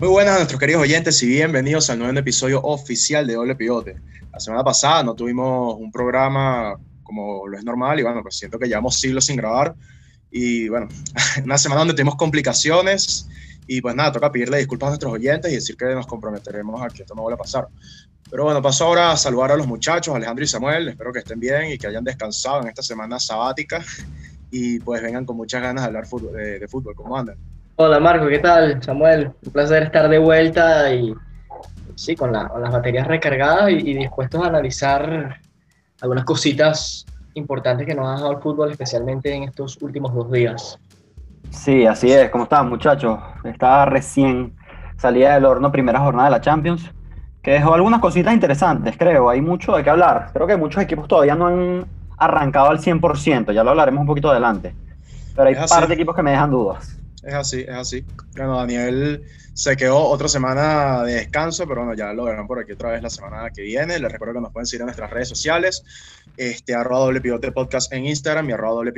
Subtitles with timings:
[0.00, 4.00] Muy buenas a nuestros queridos oyentes y bienvenidos al nuevo episodio oficial de Doble Pivote.
[4.32, 6.74] La semana pasada no tuvimos un programa
[7.10, 9.74] como lo es normal y bueno, pues siento que llevamos siglos sin grabar
[10.30, 10.86] y bueno,
[11.44, 13.28] una semana donde tuvimos complicaciones
[13.66, 16.88] y pues nada, toca pedirle disculpas a nuestros oyentes y decir que nos comprometeremos a
[16.88, 17.66] que esto no vuelva a pasar.
[18.30, 21.40] Pero bueno, paso ahora a saludar a los muchachos, Alejandro y Samuel, espero que estén
[21.40, 23.84] bien y que hayan descansado en esta semana sabática
[24.52, 26.94] y pues vengan con muchas ganas de hablar de, de fútbol.
[26.94, 27.36] ¿Cómo andan?
[27.74, 28.80] Hola Marco, ¿qué tal?
[28.82, 31.12] Samuel, un placer estar de vuelta y
[32.00, 35.40] sí, con, las baterías recargadas y, dispuestos a analizar
[36.00, 40.78] algunas cositas importantes que nos ha dado el fútbol, especialmente en estos últimos dos días.
[41.50, 42.30] Sí, así es.
[42.30, 43.18] ¿Cómo están, muchachos?
[43.44, 44.54] Estaba recién
[44.96, 46.90] salida del horno, primera jornada de la Champions,
[47.42, 49.30] que dejó algunas cositas interesantes, creo.
[49.30, 50.30] Hay mucho de qué hablar.
[50.32, 51.86] Creo que muchos equipos todavía no han
[52.18, 54.74] arrancado al 100%, ya lo hablaremos un poquito adelante.
[55.34, 56.98] Pero hay un par de equipos que me dejan dudas.
[57.22, 58.04] Es así, es así.
[58.34, 62.72] Bueno, Daniel se quedó otra semana de descanso, pero bueno, ya lo verán por aquí
[62.72, 63.98] otra vez la semana que viene.
[63.98, 65.84] Les recuerdo que nos pueden seguir en nuestras redes sociales,
[66.38, 67.20] este, arroba doble
[67.90, 68.92] en Instagram y arroba doble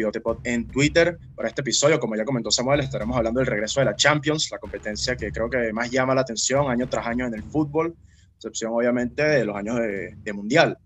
[0.44, 1.18] en Twitter.
[1.34, 4.58] Para este episodio, como ya comentó Samuel, estaremos hablando del regreso de la Champions, la
[4.58, 7.96] competencia que creo que más llama la atención año tras año en el fútbol,
[8.36, 10.78] excepción obviamente de los años de Mundial.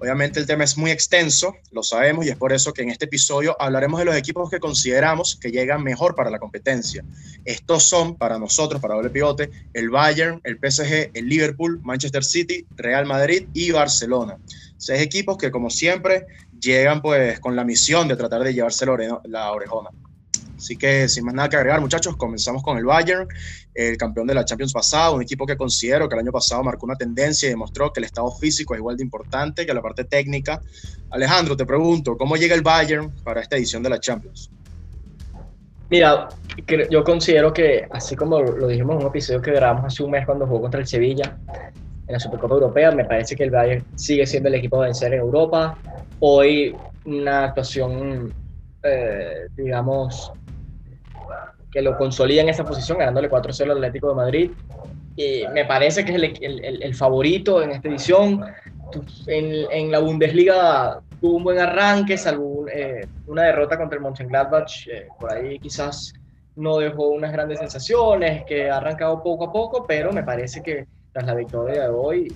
[0.00, 3.06] Obviamente el tema es muy extenso, lo sabemos, y es por eso que en este
[3.06, 7.04] episodio hablaremos de los equipos que consideramos que llegan mejor para la competencia.
[7.44, 12.64] Estos son, para nosotros, para doble pivote, el Bayern, el PSG, el Liverpool, Manchester City,
[12.76, 14.38] Real Madrid y Barcelona.
[14.76, 16.26] Seis equipos que, como siempre,
[16.60, 18.86] llegan pues con la misión de tratar de llevarse
[19.24, 19.90] la orejona.
[20.58, 23.28] Así que sin más nada que agregar, muchachos, comenzamos con el Bayern,
[23.74, 26.84] el campeón de la Champions pasado, un equipo que considero que el año pasado marcó
[26.84, 30.02] una tendencia y demostró que el estado físico es igual de importante que la parte
[30.04, 30.60] técnica.
[31.10, 34.50] Alejandro, te pregunto, ¿cómo llega el Bayern para esta edición de la Champions?
[35.90, 36.28] Mira,
[36.90, 40.26] yo considero que, así como lo dijimos en un episodio que grabamos hace un mes
[40.26, 41.38] cuando jugó contra el Sevilla
[42.08, 45.14] en la Supercopa Europea, me parece que el Bayern sigue siendo el equipo a vencer
[45.14, 45.78] en Europa.
[46.18, 48.34] Hoy una actuación,
[48.82, 50.32] eh, digamos,
[51.70, 54.50] que lo consolida en esa posición, ganándole 4-0 al Atlético de Madrid.
[55.16, 58.44] Y me parece que es el, el, el favorito en esta edición.
[59.26, 64.86] En, en, la Bundesliga tuvo un buen arranque, salvo eh, una derrota contra el Mönchengladbach.
[64.86, 66.14] Eh, por ahí quizás
[66.56, 70.86] no dejó unas grandes sensaciones, que ha arrancado poco a poco, pero me parece que
[71.12, 72.34] tras la victoria de hoy,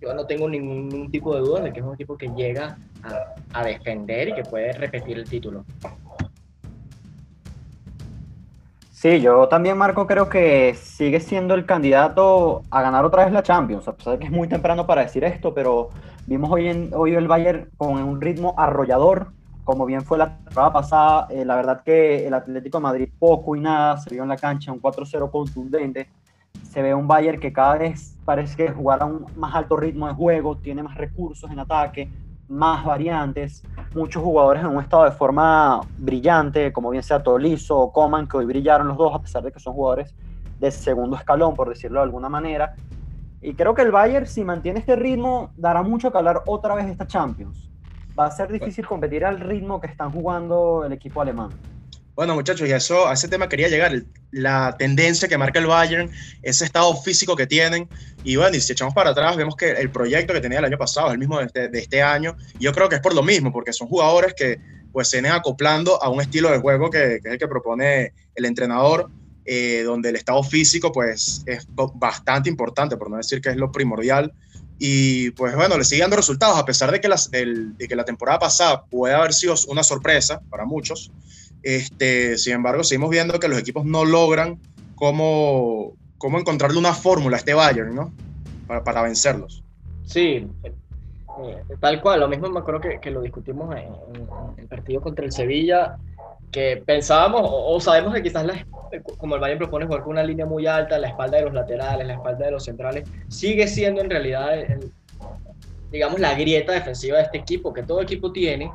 [0.00, 3.60] yo no tengo ningún tipo de duda de que es un equipo que llega a,
[3.60, 5.64] a defender y que puede repetir el título.
[8.96, 13.42] Sí, yo también, Marco, creo que sigue siendo el candidato a ganar otra vez la
[13.42, 15.90] Champions, a pesar de que es muy temprano para decir esto, pero
[16.26, 19.32] vimos hoy, en, el Bayern con un ritmo arrollador,
[19.64, 21.26] como bien fue la temporada pasada.
[21.28, 24.38] Eh, la verdad que el Atlético de Madrid poco y nada se vio en la
[24.38, 26.08] cancha, un 4-0 contundente.
[26.62, 30.08] Se ve un Bayern que cada vez parece que jugará a un más alto ritmo
[30.08, 32.08] de juego, tiene más recursos en ataque,
[32.48, 33.62] más variantes,
[33.94, 38.36] muchos jugadores en un estado de forma brillante, como bien sea Tolizo o Coman, que
[38.36, 40.14] hoy brillaron los dos, a pesar de que son jugadores
[40.58, 42.74] de segundo escalón, por decirlo de alguna manera.
[43.40, 46.86] Y creo que el Bayern, si mantiene este ritmo, dará mucho que hablar otra vez
[46.86, 47.70] de esta Champions.
[48.18, 51.50] Va a ser difícil competir al ritmo que están jugando el equipo alemán.
[52.16, 54.02] Bueno, muchachos, y eso, a ese tema quería llegar.
[54.30, 56.10] La tendencia que marca el Bayern,
[56.42, 57.90] ese estado físico que tienen.
[58.24, 60.78] Y bueno, y si echamos para atrás, vemos que el proyecto que tenía el año
[60.78, 62.34] pasado es el mismo de este, de este año.
[62.58, 64.58] Y yo creo que es por lo mismo, porque son jugadores que
[64.92, 68.14] pues se vienen acoplando a un estilo de juego que, que es el que propone
[68.34, 69.10] el entrenador,
[69.44, 73.70] eh, donde el estado físico pues es bastante importante, por no decir que es lo
[73.70, 74.32] primordial.
[74.78, 77.94] Y pues bueno, le sigue dando resultados, a pesar de que, las, el, de que
[77.94, 81.12] la temporada pasada puede haber sido una sorpresa para muchos.
[81.66, 84.60] Este, sin embargo, seguimos viendo que los equipos no logran
[84.94, 88.12] cómo, cómo encontrarle una fórmula a este Bayern, ¿no?
[88.68, 89.64] Para, vencerlos.
[90.04, 92.20] Sí, eh, tal cual.
[92.20, 93.88] Lo mismo me acuerdo que, lo discutimos en,
[94.58, 95.96] el partido contra el Sevilla,
[96.52, 98.64] que pensábamos o, sabemos que quizás la,
[99.18, 102.06] como el Bayern propone jugar con una línea muy alta, la espalda de los laterales,
[102.06, 104.52] la espalda de los centrales, sigue siendo en realidad,
[105.90, 108.70] digamos, la grieta defensiva de este equipo, que todo equipo tiene,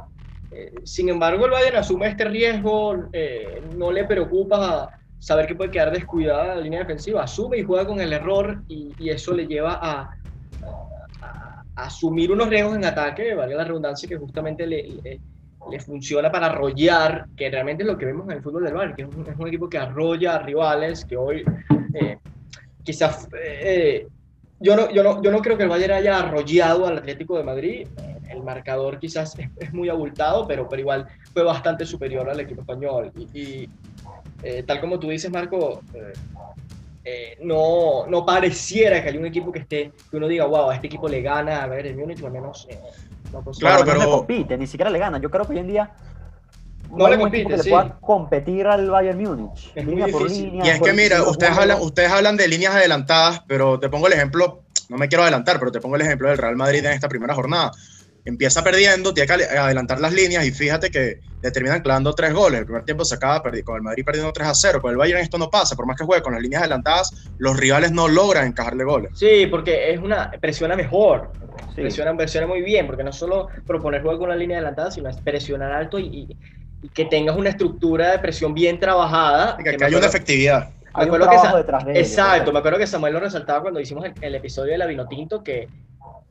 [0.51, 5.71] eh, sin embargo, el Bayern asume este riesgo, eh, no le preocupa saber que puede
[5.71, 9.79] quedar descuidada la línea defensiva, asume y juega con el error y, eso le lleva
[9.81, 10.15] a,
[11.75, 15.19] asumir unos riesgos en ataque, valga la redundancia, que justamente le,
[15.71, 18.95] le funciona para arrollar, que realmente es lo que vemos en el fútbol del Bayern,
[18.95, 19.09] que es
[19.39, 21.43] un, equipo que arrolla a rivales, que hoy
[21.93, 22.17] eh,
[22.83, 23.27] quizás...
[24.59, 27.43] Yo, no, yo, no, yo no creo que el Bayern haya arrollado al Atlético de
[27.43, 27.87] Madrid,
[28.31, 33.11] el marcador quizás es, muy abultado, pero, pero igual fue bastante superior al equipo español.
[33.33, 33.69] Y,
[34.43, 35.81] eh, tal como tú dices, Marco,
[37.41, 40.87] no, no pareciera que haya un equipo que esté, que uno diga, wow, a este
[40.87, 42.67] equipo le gana a ver el Múnich, o al menos
[43.59, 43.99] claro, pero.
[43.99, 45.19] No compite, ni siquiera le gana.
[45.19, 45.91] Yo creo que hoy en día.
[46.91, 49.73] No, le compite, que le pueda competir al Bayern Múnich.
[49.75, 50.65] Línea por línea.
[50.65, 54.13] Y es que mira, ustedes hablan, ustedes hablan de líneas adelantadas, pero te pongo el
[54.13, 57.07] ejemplo, no me quiero adelantar, pero te pongo el ejemplo del Real Madrid en esta
[57.07, 57.71] primera jornada
[58.25, 62.59] empieza perdiendo, tiene que adelantar las líneas y fíjate que le terminan clavando tres goles.
[62.59, 64.81] El primer tiempo se acaba con el Madrid perdiendo 3 a 0.
[64.81, 67.57] Con el Bayern esto no pasa, por más que juegue con las líneas adelantadas, los
[67.57, 69.11] rivales no logran encajarle goles.
[69.15, 71.31] Sí, porque es una presiona mejor,
[71.75, 75.17] presiona, presiona muy bien, porque no solo proponer juego con la línea adelantada, sino es
[75.17, 76.37] presionar alto y,
[76.93, 79.57] que tengas una estructura de presión bien trabajada.
[79.57, 80.69] que, haya una efectividad.
[80.93, 84.13] Hay un que detrás de Exacto, me acuerdo que Samuel lo resaltaba cuando hicimos el,
[84.19, 85.69] el episodio de la Vinotinto, que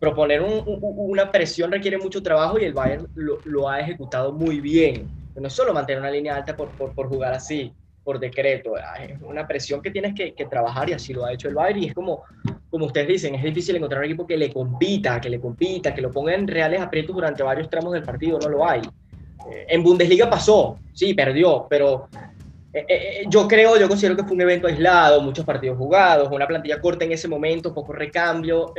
[0.01, 5.07] proponer una presión requiere mucho trabajo y el Bayern lo, ha ejecutado muy bien.
[5.37, 6.71] No es solo mantener una línea alta por,
[7.09, 7.71] jugar así,
[8.03, 8.73] por decreto.
[8.79, 11.83] Es una presión que tienes que, trabajar y así lo ha hecho el Bayern.
[11.83, 12.23] Y es como,
[12.71, 16.01] como ustedes dicen, es difícil encontrar un equipo que le compita, que le compita, que
[16.01, 18.39] lo ponga en reales aprietos durante varios tramos del partido.
[18.39, 18.81] No lo hay.
[18.81, 22.09] Eh, en Bundesliga pasó, sí, perdió, pero
[22.73, 26.47] eh, eh, yo creo, yo considero que fue un evento aislado, muchos partidos jugados, una
[26.47, 28.73] plantilla corta en ese momento, poco recambio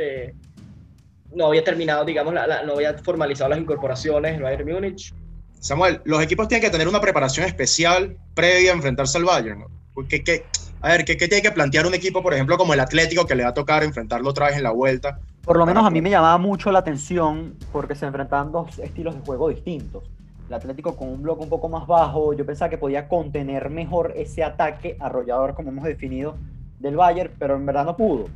[1.34, 5.14] no había terminado, digamos, no había formalizado las incorporaciones el Bayern Múnich.
[5.60, 9.64] Samuel, los equipos tienen que tener una preparación especial previa a enfrentarse al Bayern.
[10.08, 10.44] ¿Qué,
[10.80, 13.44] a ver, ¿qué, tiene que plantear un equipo, por ejemplo, como el Atlético, que le
[13.44, 15.20] va a tocar enfrentarlo otra vez en la vuelta?
[15.44, 19.14] Por lo menos a mí me llamaba mucho la atención porque se enfrentaban dos estilos
[19.14, 20.02] de juego distintos.
[20.48, 24.12] El Atlético con un bloque un poco más bajo, yo pensaba que podía contener mejor
[24.16, 26.34] ese ataque arrollador, como hemos definido,
[26.80, 28.26] del Bayern, pero en verdad no pudo.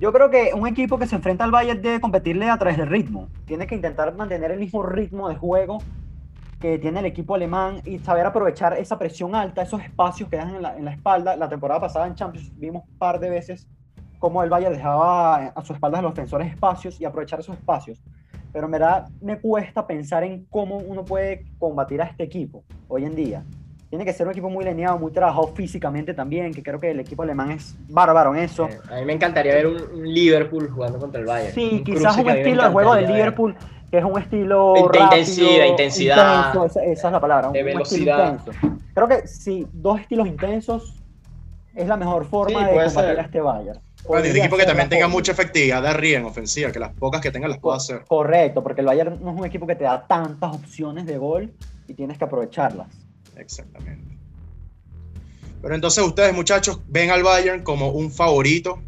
[0.00, 2.88] Yo creo que un equipo que se enfrenta al Bayern debe competirle a través del
[2.88, 3.28] ritmo.
[3.44, 5.78] Tiene que intentar mantener el mismo ritmo de juego
[6.60, 10.56] que tiene el equipo alemán y saber aprovechar esa presión alta, esos espacios que dejan
[10.56, 11.36] en la, en la espalda.
[11.36, 13.68] La temporada pasada en Champions vimos un par de veces
[14.18, 18.02] cómo el Bayern dejaba a su espalda a los defensores espacios y aprovechar esos espacios.
[18.52, 23.04] Pero en verdad me cuesta pensar en cómo uno puede combatir a este equipo hoy
[23.04, 23.44] en día
[23.94, 26.98] tiene que ser un equipo muy lineado, muy trabajado físicamente también, que creo que el
[26.98, 28.68] equipo alemán es bárbaro en eso.
[28.90, 31.54] a mí me encantaría ver un, Liverpool jugando contra el Bayern.
[31.54, 33.54] Sí, quizás un estilo de juego de Liverpool
[33.92, 38.40] que es un estilo de intensidad, intensidad esa, es la palabra, de velocidad.
[38.94, 41.00] Creo que sí, dos estilos intensos
[41.76, 43.78] es la mejor forma de combatir a este Bayern.
[44.08, 46.92] Bueno, y un equipo que también tenga mucha efectividad de arriba en ofensiva, que las
[46.94, 48.02] pocas que tenga las pueda hacer.
[48.08, 51.54] Correcto, porque el Bayern no es un equipo que te da tantas opciones de gol
[51.86, 53.03] y tienes que aprovecharlas.
[53.36, 54.18] Exactamente.
[55.64, 58.82] Pero entonces ustedes, muchachos, ven al Bayern como un favorito.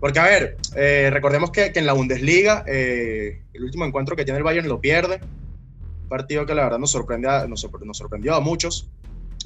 [0.00, 4.38] Porque, a ver, eh, recordemos que, en la Bundesliga, eh, el último encuentro que tiene
[4.38, 5.20] el Bayern lo pierde.
[6.02, 7.60] Un partido que la verdad nos, sorprende nos,
[7.92, 8.88] sorprendió a muchos.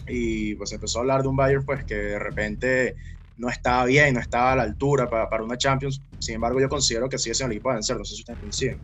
[0.06, 2.94] Y pues empezó a hablar de un Bayern pues que de repente
[3.36, 6.02] no estaba bien, no estaba a la altura para, para una Champions.
[6.20, 7.96] Sin embargo, yo considero que sigue siendo el equipo a vencer.
[7.96, 8.78] No sé si ustedes coinciden.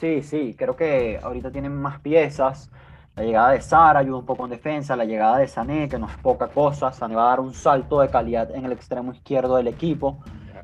[0.00, 2.70] Sí, sí, creo que ahorita tienen más piezas.
[3.16, 6.06] La llegada de Sara ayuda un poco en defensa, la llegada de Sané, que no
[6.06, 6.92] es poca cosa.
[6.92, 10.20] Sané va a dar un salto de calidad en el extremo izquierdo del equipo.
[10.54, 10.62] Ah,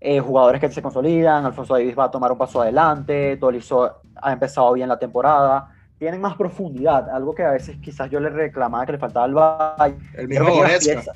[0.00, 4.32] eh, jugadores que se consolidan, Alfonso Davis va a tomar un paso adelante, Tolizo ha
[4.32, 5.68] empezado bien la temporada.
[5.98, 9.34] Tienen más profundidad, algo que a veces quizás yo le reclamaba que le faltaba al
[9.34, 10.00] Bayern.
[10.14, 11.12] El mismo Goretzka.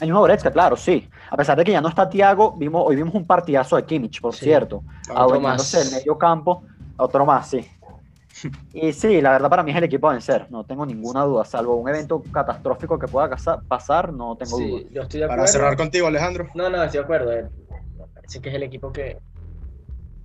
[0.00, 1.10] El mismo Goretzka, claro, sí.
[1.28, 4.20] A pesar de que ya no está Tiago, vimos, hoy vimos un partidazo de Kimmich,
[4.20, 4.84] por cierto.
[5.14, 6.62] Adueñándose el medio campo.
[6.96, 7.68] Otro más, sí.
[8.72, 11.44] Y sí, la verdad para mí es el equipo a vencer, no tengo ninguna duda,
[11.44, 13.28] salvo un evento catastrófico que pueda
[13.68, 15.28] pasar, no tengo duda.
[15.28, 16.48] Para cerrar contigo, Alejandro.
[16.54, 17.32] No, no, estoy de acuerdo.
[17.32, 17.48] Eh.
[17.98, 19.18] Me parece que es el equipo que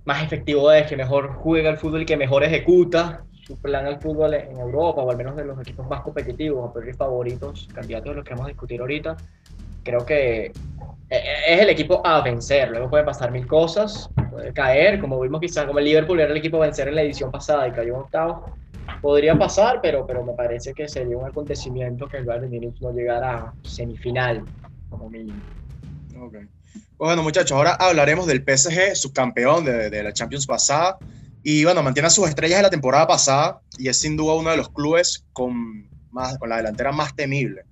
[0.04, 4.00] más efectivo es, que mejor juega el fútbol y que mejor ejecuta su plan al
[4.00, 8.16] fútbol en Europa, o al menos de los equipos más competitivos, o favoritos, candidatos de
[8.16, 9.16] los que vamos a discutir ahorita.
[9.84, 10.52] Creo que
[11.08, 12.70] es el equipo a vencer.
[12.70, 16.36] Luego puede pasar mil cosas, puede caer, como vimos quizás, como el Liverpool era el
[16.36, 18.52] equipo a vencer en la edición pasada y cayó en octavo.
[19.00, 22.92] Podría pasar, pero, pero me parece que sería un acontecimiento que el Bayern Múnich no
[22.92, 24.44] llegara a semifinal,
[24.90, 25.40] como mínimo.
[26.96, 30.98] Bueno, muchachos, ahora hablaremos del PSG, subcampeón de, de la Champions pasada.
[31.42, 34.50] Y bueno, mantiene a sus estrellas de la temporada pasada y es sin duda uno
[34.50, 37.64] de los clubes con, más, con la delantera más temible.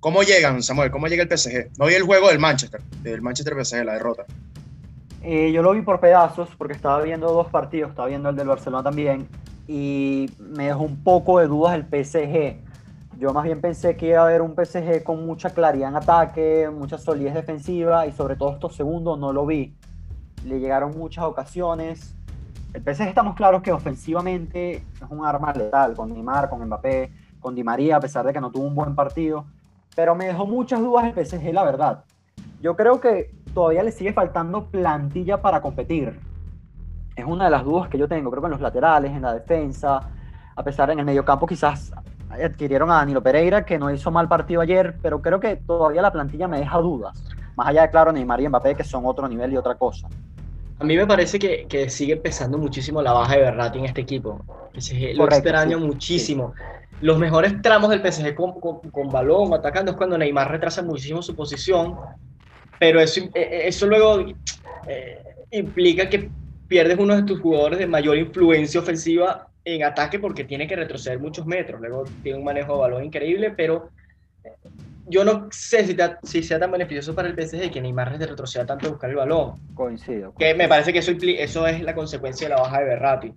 [0.00, 0.90] ¿Cómo llegan, Samuel?
[0.92, 1.76] ¿Cómo llega el PSG?
[1.76, 4.24] No vi el juego del Manchester, del Manchester PSG, la derrota.
[5.22, 8.46] Eh, yo lo vi por pedazos porque estaba viendo dos partidos, estaba viendo el del
[8.46, 9.28] Barcelona también.
[9.70, 12.56] y me dejó un poco de dudas el PSG.
[13.18, 16.70] Yo más bien pensé que iba a haber un PSG con mucha claridad en ataque,
[16.72, 19.74] mucha solidez defensiva y sobre todo estos segundos no lo vi.
[20.44, 22.14] Le llegaron muchas ocasiones.
[22.72, 27.54] El PSG estamos claros que ofensivamente es un arma letal con Neymar, con Mbappé, con
[27.54, 29.44] Di María, a pesar de que no tuvo un buen partido.
[29.98, 32.04] Pero me dejó muchas dudas el PSG, la verdad.
[32.62, 36.20] Yo creo que todavía le sigue faltando plantilla para competir.
[37.16, 38.30] Es una de las dudas que yo tengo.
[38.30, 40.08] Creo que en los laterales, en la defensa,
[40.54, 41.92] a pesar en el mediocampo quizás
[42.30, 46.12] adquirieron a Danilo Pereira, que no hizo mal partido ayer, pero creo que todavía la
[46.12, 47.20] plantilla me deja dudas.
[47.56, 50.06] Más allá de, claro, Neymar y Mbappé, que son otro nivel y otra cosa.
[50.78, 54.02] A mí me parece que, que sigue pesando muchísimo la baja de Berratti en este
[54.02, 54.44] equipo.
[54.74, 56.54] PSG lo extraño muchísimo.
[57.00, 61.34] Los mejores tramos del PSG con, con, balón, atacando, es cuando Neymar retrasa muchísimo su
[61.36, 61.96] posición,
[62.78, 64.24] pero eso, eh, eh, eso luego
[64.86, 66.28] eh, implica que
[66.66, 71.18] pierdes uno de tus jugadores de mayor influencia ofensiva en ataque porque tiene que retroceder
[71.18, 71.80] muchos metros.
[71.80, 73.90] Luego tiene un manejo de balón increíble, pero
[75.08, 78.86] yo no sé si, si sea tan beneficioso para el PSG que Neymar retroceda tanto
[78.86, 79.54] a buscar el balón.
[79.74, 83.34] Coincido, Que me parece que eso, eso es la consecuencia de la baja de Berratti.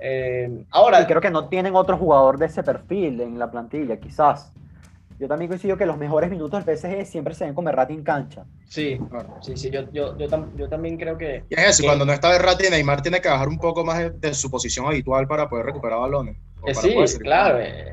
[0.00, 1.06] Eh, ahora.
[1.06, 4.52] creo que no tienen otro jugador de ese perfil en la plantilla, quizás.
[5.18, 8.04] Yo también coincido que los mejores minutos del PSG siempre se ven con Berratti en
[8.04, 8.44] cancha.
[8.66, 9.00] Sí,
[9.40, 11.42] sí, sí, yo, yo, yo, también creo que...
[11.50, 14.34] Y es eso, cuando no está Berratti, Neymar tiene que bajar un poco más de,
[14.34, 16.36] su posición habitual para poder recuperar balones.
[16.64, 17.58] Eh, sí, claro.
[17.58, 17.92] Eh,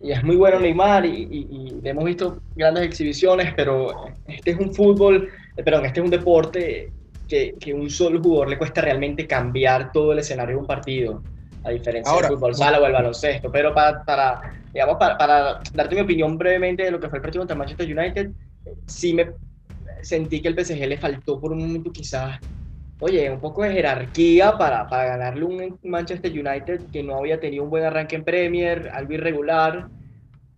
[0.00, 5.28] y es muy bueno Neymar y, hemos visto grandes exhibiciones, pero este es un fútbol,
[5.56, 6.90] eh, perdón, este es un deporte
[7.30, 11.22] que, que un solo jugador le cuesta realmente cambiar todo el escenario de un partido
[11.62, 13.50] a diferencia del fútbol sala o el baloncesto.
[13.52, 17.22] Pero para, para digamos, para, para, darte mi opinión brevemente de lo que fue el
[17.22, 18.30] partido contra Manchester United,
[18.86, 19.30] sí me
[20.02, 22.38] sentí que el PSG le faltó por un momento quizás,
[22.98, 27.62] oye, un poco de jerarquía para, para ganarle un Manchester United que no había tenido
[27.62, 29.88] un buen arranque en Premier, algo irregular.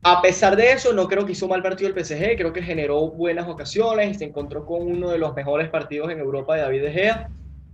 [0.04, 3.09] A pesar de eso, no creo que hizo mal partido el PSG, creo que generó
[3.09, 6.92] buenas ocasiones, se encontró con uno de los mejores partidos en Europa de David De
[6.92, 7.30] Gea.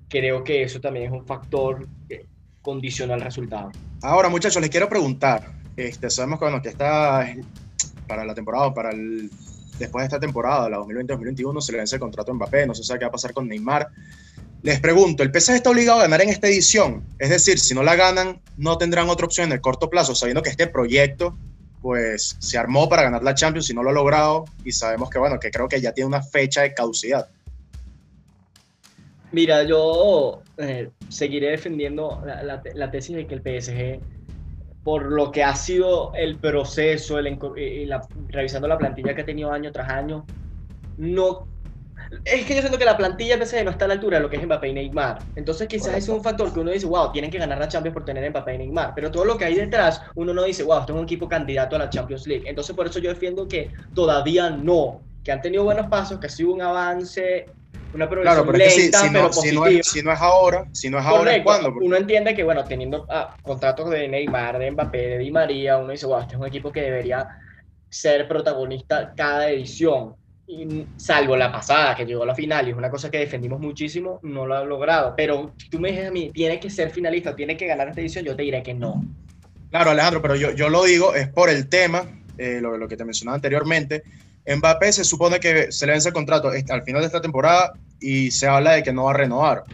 [0.09, 1.87] Creo que eso también es un factor
[2.61, 3.71] condiciona el resultado.
[4.03, 5.53] Ahora, muchachos, les quiero preguntar.
[5.75, 7.27] Este, sabemos que, bueno, que está
[8.07, 12.31] para la temporada, para después de esta temporada, la 2020-2021, se le vence el contrato
[12.31, 13.89] a Mbappé, no se sabe qué va a pasar con Neymar.
[14.63, 17.05] Les pregunto, ¿el PSG está obligado a ganar en esta edición?
[17.19, 20.43] Es decir, si no la ganan, no tendrán otra opción en el corto plazo, sabiendo
[20.43, 21.39] que este proyecto
[21.81, 25.19] pues se armó para ganar la Champions y no lo ha logrado y sabemos que
[25.19, 27.29] bueno, que creo que ya tiene una fecha de caducidad.
[29.31, 34.01] Mira, yo eh, seguiré defendiendo la, tesis de que el PSG,
[34.83, 37.39] por lo que ha sido el proceso, el,
[38.29, 40.25] revisando la plantilla que ha tenido año tras año,
[40.97, 41.47] no...
[42.25, 44.23] Es que yo siento que la plantilla del PSG no está a la altura de
[44.23, 45.19] lo que es Mbappé y Neymar.
[45.37, 47.95] Entonces quizás ese es un factor que uno dice, wow, tienen que ganar la Champions
[47.95, 48.93] por tener Mbappé y Neymar.
[48.95, 51.77] Pero todo lo que hay detrás, uno no dice, wow, esto es un equipo candidato
[51.77, 52.45] a la Champions League.
[52.47, 56.31] Entonces por eso yo defiendo que todavía no, que han tenido buenos pasos, que ha
[56.31, 57.47] sido un avance
[57.95, 60.99] una progresión claro, pero lenta, si, pero si, no, si, no es, ahora, si no
[60.99, 61.73] es ahora, ¿cuándo?
[61.81, 65.93] Uno entiende que, bueno, teniendo ah, contratos de Neymar, de Mbappé, de Di María, uno
[65.93, 67.27] dice, wow, este es un equipo que debería
[67.89, 70.15] ser protagonista cada edición.
[70.97, 74.19] Salvo la pasada, que llegó a la final, y es una cosa que defendimos muchísimo,
[74.23, 75.15] no lo ha logrado.
[75.17, 78.01] Pero si tú me dices a mí, tiene que ser finalista, tiene que ganar esta
[78.01, 79.05] edición, yo te diré que no.
[79.71, 82.05] Claro, Alejandro, pero yo, yo lo digo, es por el tema,
[82.39, 84.03] eh, lo, que te mencionaba anteriormente,
[84.47, 88.31] Mbappé se supone que se le vence el contrato al final de esta temporada y
[88.31, 89.65] se habla de que no va a renovar.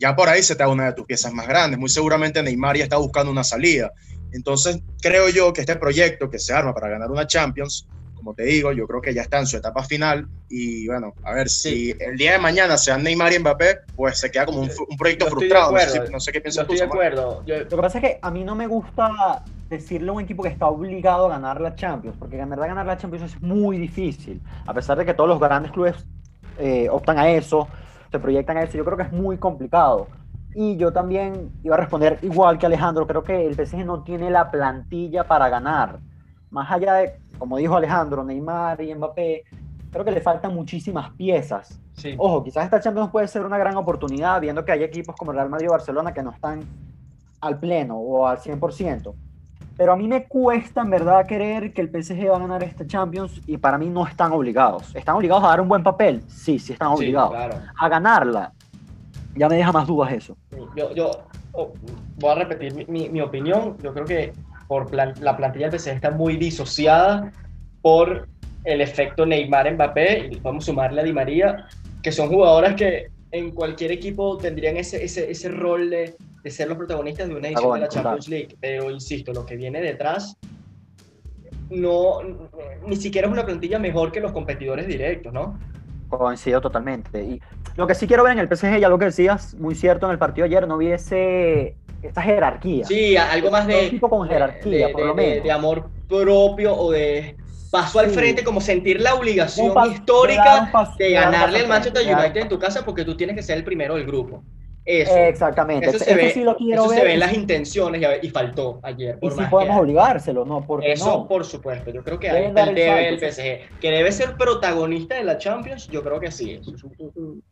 [0.00, 1.78] Ya por ahí se te da una de tus piezas más grandes.
[1.78, 3.92] Muy seguramente Neymar ya está buscando una salida.
[4.32, 7.86] Entonces, creo yo que este proyecto que se arma para ganar una Champions,
[8.26, 10.26] como te digo, yo creo que ya está en su etapa final.
[10.48, 14.32] Y bueno, a ver si el día de mañana sean Neymar y Mbappé, pues se
[14.32, 14.68] queda como un,
[14.98, 15.72] proyecto frustrado.
[16.10, 16.72] No sé, qué piensas tú.
[16.72, 17.44] Estoy de acuerdo.
[17.46, 20.48] Lo que pasa es que a mí no me gusta decirle a un equipo que
[20.48, 24.40] está obligado a ganar la Champions, porque en verdad ganar la Champions es muy difícil,
[24.66, 25.94] a pesar de que todos los grandes clubes
[26.58, 27.68] eh, optan a eso,
[28.10, 30.08] se proyectan a eso, yo creo que es muy complicado.
[30.52, 34.30] Y yo también iba a responder igual que Alejandro, creo que el PSG no tiene
[34.30, 36.00] la plantilla para ganar.
[36.56, 39.44] Más allá de, como dijo Alejandro, Neymar y Mbappé,
[39.92, 41.78] creo que le faltan muchísimas piezas.
[42.16, 45.50] Ojo, quizás esta Champions puede ser una gran oportunidad, viendo que hay equipos como Real
[45.50, 46.60] Madrid o Barcelona que no están
[47.42, 49.12] al pleno o al 100%.
[49.76, 52.86] Pero a mí me cuesta en verdad creer que el PSG va a ganar esta
[52.86, 54.96] Champions y para mí no están obligados.
[54.96, 56.22] ¿Están obligados a dar un buen papel?
[56.26, 57.36] Sí, sí están obligados.
[57.78, 58.54] A ganarla,
[59.34, 60.38] ya me deja más dudas eso.
[60.74, 61.10] Yo, yo
[61.52, 61.74] oh,
[62.16, 63.76] voy a repetir mi, mi, opinión.
[63.82, 64.32] Yo creo que
[64.68, 67.32] por la plantilla del PSG está muy disociada
[67.82, 68.28] por
[68.64, 71.66] el efecto Neymar-Mbappé y podemos sumarle a Di María,
[72.02, 76.68] que son jugadoras que en cualquier equipo tendrían ese, ese, ese rol de de ser
[76.68, 78.56] los protagonistas de una edición de la Champions League.
[78.60, 80.36] Pero insisto, lo que viene detrás
[81.70, 82.20] no
[82.86, 85.58] ni siquiera es una plantilla mejor que los competidores directos, ¿no?
[86.08, 87.20] Coincido totalmente.
[87.20, 87.42] Y
[87.74, 90.12] lo que sí quiero ver en el PSG, ya lo que decías, muy cierto en
[90.12, 92.84] el partido ayer, no vi ese, esta jerarquía.
[92.84, 93.90] Sí, algo más de.
[93.90, 95.44] tipo con jerarquía, de, por lo menos.
[95.44, 97.36] De, amor propio o de
[97.70, 102.58] paso al frente, como sentir la obligación histórica de ganarle al Manchester United en tu
[102.58, 104.42] casa porque tú tienes que ser el primero del grupo.
[104.84, 105.16] Eso.
[105.16, 105.88] Exactamente.
[105.88, 109.18] Eso, se, ve, sí lo quiero eso se ve en las intenciones y, faltó ayer.
[109.20, 110.64] y si podemos obligárselo, ¿no?
[110.64, 111.90] Porque eso, por supuesto.
[111.90, 113.80] Yo creo que ahí está el debe el PSG.
[113.80, 116.52] Que debe ser protagonista de la Champions, yo creo que sí.
[116.52, 117.42] Eso es un,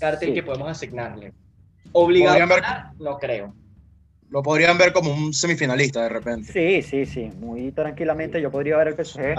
[0.00, 1.32] cartel que podemos asignarle.
[1.92, 3.54] Obligado a ganar, no creo
[4.30, 6.52] lo podrían ver como un semifinalista de repente.
[6.52, 9.34] Sí, sí, sí, muy tranquilamente yo podría ver el PSG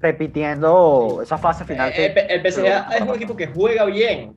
[0.00, 1.92] repitiendo esa fase final.
[1.96, 4.34] Eh, el, PSG es un equipo que juega bien.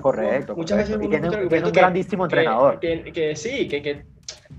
[0.00, 0.54] correcto.
[0.54, 2.78] Muchas veces y tiene, un grandísimo entrenador.
[2.80, 4.04] Que, sí, que,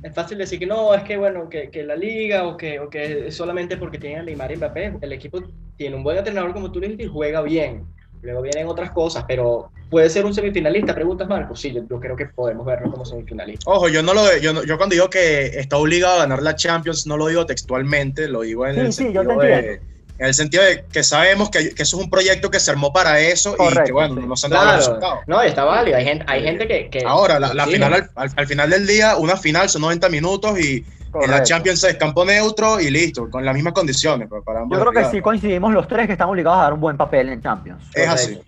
[0.03, 3.31] es fácil decir que no, es que bueno, que, la liga o que, o que
[3.31, 5.41] solamente porque tiene a Neymar y Mbappé, el equipo
[5.75, 7.85] tiene un buen entrenador como tú dijiste y juega bien.
[8.27, 11.55] Luego vienen otras cosas, pero puede ser un semifinalista, preguntas Marco.
[11.55, 13.71] Sí, yo, creo que podemos verlo como semifinalista.
[13.71, 17.07] Ojo, yo no lo yo, yo cuando digo que está obligado a ganar la Champions,
[17.07, 19.79] no lo digo textualmente, lo digo en el sentido de,
[20.19, 22.91] en el sentido de que sabemos que, que, eso es un proyecto que se armó
[22.91, 25.19] para eso y que bueno, no se han dado los resultados.
[25.25, 28.87] No, está válido, hay gente, hay gente que, que Ahora, la, final al, final del
[28.87, 33.29] día, una final son 90 minutos y en la Champions es campo neutro y listo,
[33.29, 34.27] con las mismas condiciones.
[34.27, 36.81] Pues, para Yo creo que sí coincidimos los tres que están obligados a dar un
[36.81, 37.83] buen papel en Champions.
[37.93, 38.39] Es así.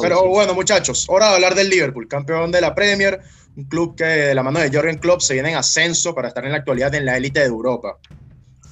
[0.00, 3.20] Pero bueno, muchachos, hora de hablar del Liverpool, campeón de la Premier,
[3.56, 6.44] un club que de la mano de Jorgen Klopp se viene en ascenso para estar
[6.44, 7.98] en la actualidad en la élite de Europa.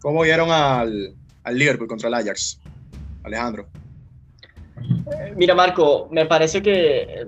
[0.01, 1.15] ¿Cómo vieron al,
[1.45, 2.61] al Liverpool contra el Ajax?
[3.25, 3.67] Alejandro.
[5.37, 7.27] Mira, Marco, me parece que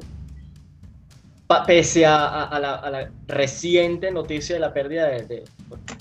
[1.66, 5.44] pese a, la, reciente noticia de la pérdida de,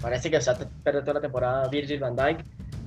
[0.01, 2.39] parece que se ha perdido toda la temporada Virgil van Dijk,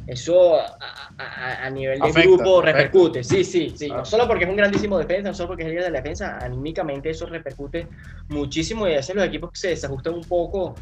[0.06, 4.99] eso a, nivel de grupo repercute, sí, sí, sí, no solo porque es un grandísimo
[4.99, 7.86] defensa, no solo porque es el líder de la defensa, anímicamente eso repercute
[8.28, 10.75] muchísimo y a veces los equipos se desajustan un poco,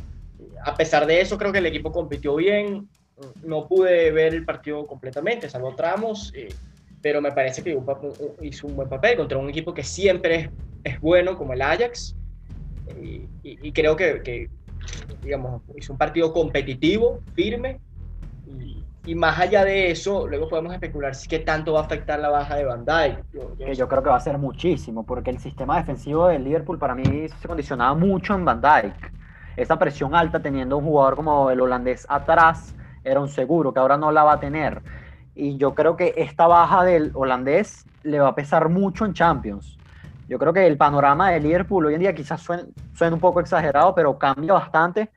[0.65, 2.89] a pesar de eso creo que el equipo compitió bien,
[3.45, 6.49] no pude ver el partido completamente, salvo tramos, eh,
[7.01, 7.79] pero me parece que
[8.43, 10.51] hizo un buen papel contra un equipo que siempre
[10.85, 12.17] es, bueno, como el Ajax,
[13.43, 14.51] y, creo que,
[15.23, 17.81] digamos, hizo un partido competitivo, firme,
[19.05, 22.29] y, más allá de eso, luego podemos especular si qué tanto va a afectar la
[22.29, 23.25] baja de Van Dijk.
[23.33, 26.95] Yo, yo, creo que va a ser muchísimo, porque el sistema defensivo del Liverpool para
[26.95, 29.13] mí se condicionaba mucho en Van Dijk.
[29.57, 33.97] Esa presión alta teniendo un jugador como el holandés atrás era un seguro, que ahora
[33.97, 34.83] no la va a tener
[35.39, 39.79] y yo creo que esta baja del holandés le va a pesar mucho en Champions.
[40.29, 42.65] Yo creo que el panorama de Liverpool hoy en día quizás suene,
[43.13, 45.11] un poco exagerado, pero cambia bastante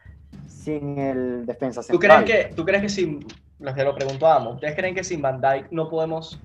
[0.48, 2.20] sin el defensa central.
[2.20, 3.26] ¿Tú crees que, tú crees que sin,
[3.60, 6.40] lo que lo preguntábamos, ¿ustedes creen que sin Van Dijk no podemos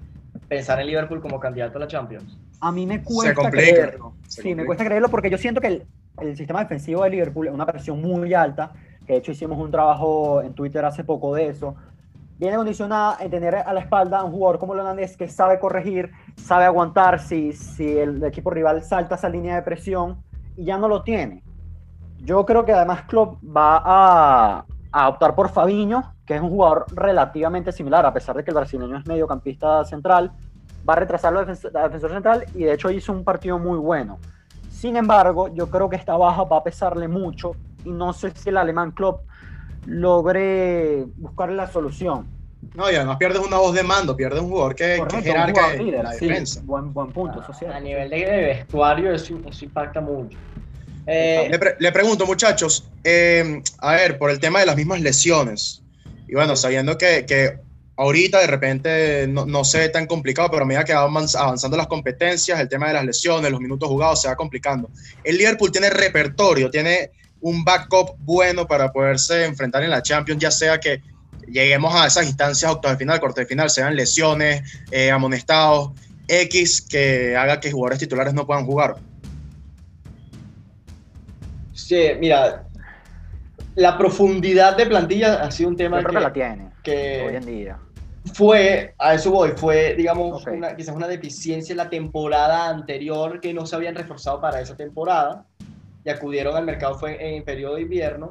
[0.49, 2.39] pensar en Liverpool como candidato a la Champions?
[2.61, 4.15] A mí me cuesta creerlo.
[4.27, 5.87] sí, me cuesta creerlo porque yo siento que el,
[6.23, 8.73] el sistema defensivo de Liverpool es una presión muy alta,
[9.07, 11.77] que de hecho hicimos un trabajo en Twitter hace poco de eso,
[12.39, 15.59] viene condicionada en tener a la espalda a un jugador como el holandés que sabe
[15.59, 20.23] corregir, sabe aguantar si, si el equipo rival salta esa línea de presión
[20.57, 21.43] y ya no lo tiene.
[22.19, 26.87] Yo creo que además Klopp va a, a optar por Fabiño, que es un jugador
[26.95, 30.33] relativamente similar, a pesar de que el brasileño es mediocampista central,
[30.89, 34.19] va a retrasar la defensor central y de hecho hizo un partido muy bueno.
[34.71, 37.53] Sin embargo, yo creo que esta baja va a pesarle mucho
[37.85, 39.23] y no sé si el alemán Klopp
[39.87, 42.27] logré buscar la solución.
[42.75, 46.03] No, y además pierdes una voz de mando, pierdes un jugador que, que jerarca en
[46.03, 46.61] la defensa.
[46.65, 50.37] buen, buen punto, A nivel de, vestuario eso, impacta mucho.
[51.07, 55.83] Eh, le, pregunto, muchachos, eh, a ver, por el tema de las mismas lesiones,
[56.27, 57.61] y bueno, sabiendo que, que
[57.97, 61.87] ahorita de repente no, no sé tan complicado, pero a medida que van avanzando las
[61.87, 64.91] competencias, el tema de las lesiones, los minutos jugados se va complicando.
[65.23, 67.13] El Liverpool tiene repertorio, tiene
[67.47, 71.01] un backup bueno para poderse enfrentar en la Champions, ya sea que
[71.47, 75.93] lleguemos a esas instancias octavos de final, corte de final, sean lesiones, eh, amonestados,
[76.27, 78.97] X que haga que jugadores titulares no puedan jugar.
[81.73, 82.65] Sí, mira,
[83.77, 87.79] la profundidad de plantilla ha sido un tema que, la tiene que hoy en día.
[88.35, 90.45] Fue, a eso voy, fue, digamos,
[90.77, 95.47] quizás una deficiencia en la temporada anterior que no se habían reforzado para esa temporada
[96.07, 98.31] y acudieron al mercado fue en el periodo de invierno.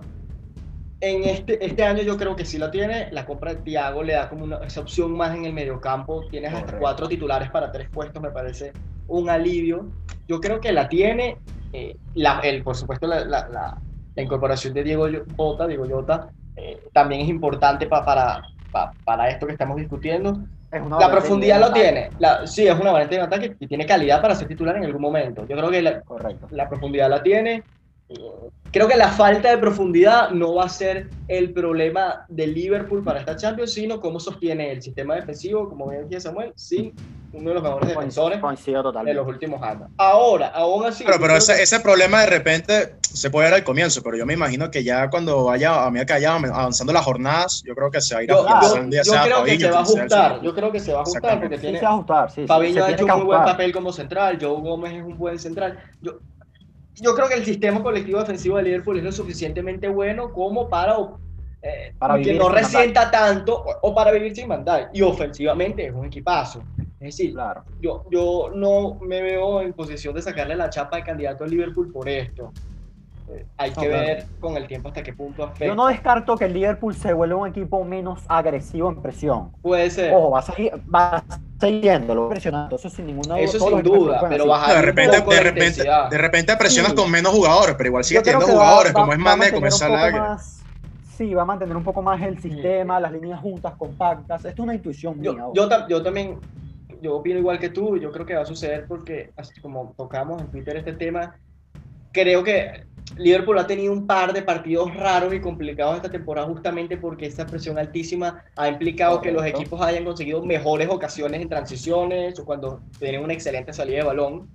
[1.02, 3.12] En este, este año yo creo que sí lo tiene.
[3.12, 6.26] La compra de Thiago le da como una, esa opción más en el mediocampo.
[6.32, 8.72] Tienes hasta cuatro titulares para tres puestos, me parece
[9.08, 9.88] un alivio.
[10.28, 11.38] Yo creo que la tiene.
[11.74, 13.78] Eh, la, el, por supuesto, la, la,
[14.16, 18.42] la incorporación de Diego Jota, Diego Jota eh, también es importante para,
[19.04, 20.46] para esto que estamos discutiendo.
[20.71, 22.10] La profundidad lo tiene.
[22.19, 25.01] La, sí, es una variante de ataque y tiene calidad para ser titular en algún
[25.01, 25.45] momento.
[25.47, 26.47] Yo creo que la, Correcto.
[26.51, 27.63] la profundidad la tiene.
[28.71, 33.19] Creo que la falta de profundidad no va a ser el problema de Liverpool para
[33.19, 36.93] esta Champions, sino cómo sostiene el sistema defensivo, como bien decía Samuel, sin
[37.36, 39.89] uno de los mejores defensores de los últimos años.
[39.98, 41.04] Ahora, aún así...
[41.04, 44.34] Pero, pero ese, ese, problema de repente se puede ver al comienzo, pero yo me
[44.34, 48.15] imagino que ya cuando vaya a medida que avanzando las jornadas, yo creo que se
[48.15, 50.80] va a ir yo, yo, yo creo que se va a ajustar, yo creo que
[50.80, 51.80] se va a ajustar porque tiene...
[51.80, 55.04] Sí, ajustar, sí, Fabinho ha hecho un muy buen papel como central, Joe Gómez es
[55.04, 55.78] un buen central.
[56.02, 56.19] Yo,
[57.02, 60.95] yo creo que el sistema colectivo defensivo de Liverpool es lo suficientemente bueno como para,
[61.62, 64.89] eh, para que no resienta tanto o, para vivir sin mandar.
[64.93, 66.63] Y ofensivamente es un equipazo.
[67.06, 67.63] Es decir, claro.
[67.80, 71.91] yo, yo no me veo en posición de sacarle la chapa de candidato a Liverpool
[71.91, 72.52] por esto.
[73.30, 75.68] Eh, hay que ver con el tiempo hasta qué punto afecta.
[75.68, 79.52] Yo no descarto que el Liverpool se vuelva un equipo menos agresivo en presión.
[79.62, 80.13] Puede ser.
[80.15, 81.24] Ojo, va a seguir, va
[81.60, 83.39] siguiéndolo presionando, eso sin ninguna duda.
[83.39, 87.76] Eso sin duda, pero bajar de repente, de repente, de repente presionas con menos jugadores,
[87.76, 90.39] pero igual sigue teniendo jugadores, como es Mane, como es Salah.
[91.18, 94.44] Sí, va a mantener un poco más el sistema, las líneas juntas, compactas.
[94.44, 95.32] Esto es una intuición mía.
[95.54, 96.38] Yo, yo, yo también,
[97.06, 100.41] yo opino igual que tú, yo creo que va a suceder porque, así como tocamos
[100.41, 101.38] en Twitter este tema,
[102.12, 102.84] creo que
[103.15, 107.46] Liverpool ha tenido un par de partidos raros y complicados esta temporada justamente porque esta
[107.46, 112.82] presión altísima ha implicado que los equipos hayan conseguido mejores ocasiones en transiciones o cuando
[112.98, 114.50] tienen una excelente salida de balón.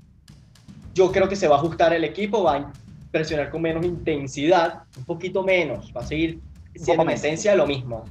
[0.93, 2.73] Yo creo que se va a ajustar el equipo, va a
[3.13, 6.41] presionar con menos intensidad, un poquito menos, va a seguir
[6.75, 8.05] siendo en esencia lo mismo.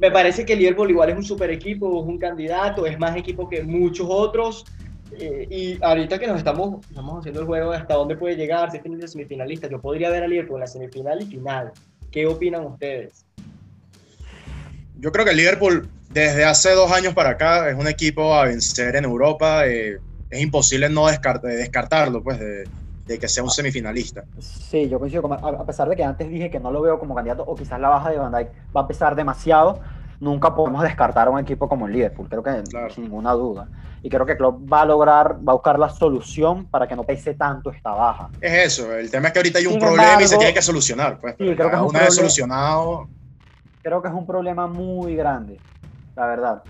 [0.00, 3.48] Me parece que Liverpool igual es un super equipo, es un candidato, es más equipo
[3.48, 4.64] que muchos otros
[5.18, 8.78] eh, y ahorita que nos estamos, estamos haciendo el juego hasta dónde puede llegar, si
[8.78, 11.72] es de semifinalista, yo podría ver a Liverpool en la semifinal y final.
[12.10, 13.26] ¿Qué opinan ustedes?
[14.98, 18.44] Yo creo que el Liverpool desde hace dos años para acá es un equipo a
[18.44, 19.66] vencer en Europa.
[19.66, 19.98] Eh,
[20.30, 22.64] es imposible no descartarlo, pues, de,
[23.10, 24.24] de, que sea un semifinalista.
[24.38, 27.14] Sí, yo coincido, con, a pesar de que antes dije que no lo veo como
[27.14, 29.80] candidato, o quizás la baja de Van Dijk va a pesar demasiado,
[30.20, 32.62] nunca podemos descartar a un equipo como el Liverpool, creo que
[32.94, 33.68] sin ninguna duda.
[34.02, 37.04] Y creo que Klopp va a lograr, va a buscar la solución para que no
[37.04, 38.30] pese tanto esta baja.
[38.40, 41.20] Es eso, el tema es que ahorita hay un problema y se tiene que solucionar.
[41.20, 43.08] Pues, sí, creo que es un una vez solucionado.
[43.82, 45.58] Creo que es un problema muy grande,
[46.16, 46.62] la verdad.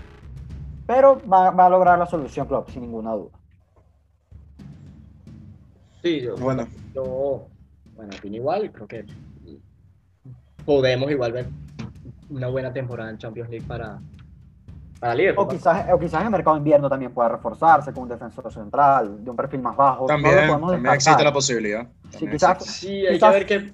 [0.87, 3.40] Pero va, a lograr la solución Klopp, sin ninguna duda.
[6.03, 6.67] Sí, yo, bueno.
[6.95, 7.47] yo,
[7.95, 9.05] bueno, igual, creo que
[10.65, 11.47] podemos igual ver
[12.31, 13.99] una buena temporada en Champions League para,
[14.99, 15.47] para Liverpool.
[15.47, 19.23] O quizás, o quizás en el mercado invierno también pueda reforzarse con un defensor central
[19.23, 20.07] de un perfil más bajo.
[20.07, 21.87] También, también existe la posibilidad.
[22.19, 23.73] Sí, quizás, sí, hay que ver qué,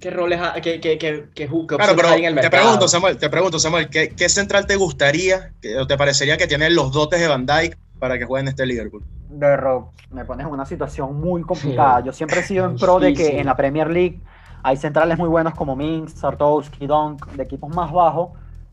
[0.00, 2.50] qué roles, qué, qué, qué, qué, claro, pero hay en el mercado.
[2.50, 6.46] Te pregunto, Samuel, te pregunto, Samuel ¿qué, ¿qué, central te gustaría o te parecería que
[6.46, 9.04] tiene los dotes de Van Dijk para que juegue en este Liverpool?
[9.28, 12.00] De rock, me pones en una situación muy complicada.
[12.00, 14.20] Yo siempre he sido en pro de que en la Premier League
[14.62, 18.30] hay centrales muy buenos como Minks, Sartowski, Donk, de equipos más bajos,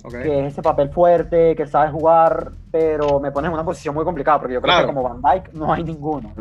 [0.10, 4.04] que es ese papel fuerte, que sabe jugar, pero me pones en una posición muy
[4.04, 6.32] complicada, porque yo creo que como Van Dyke no hay ninguno.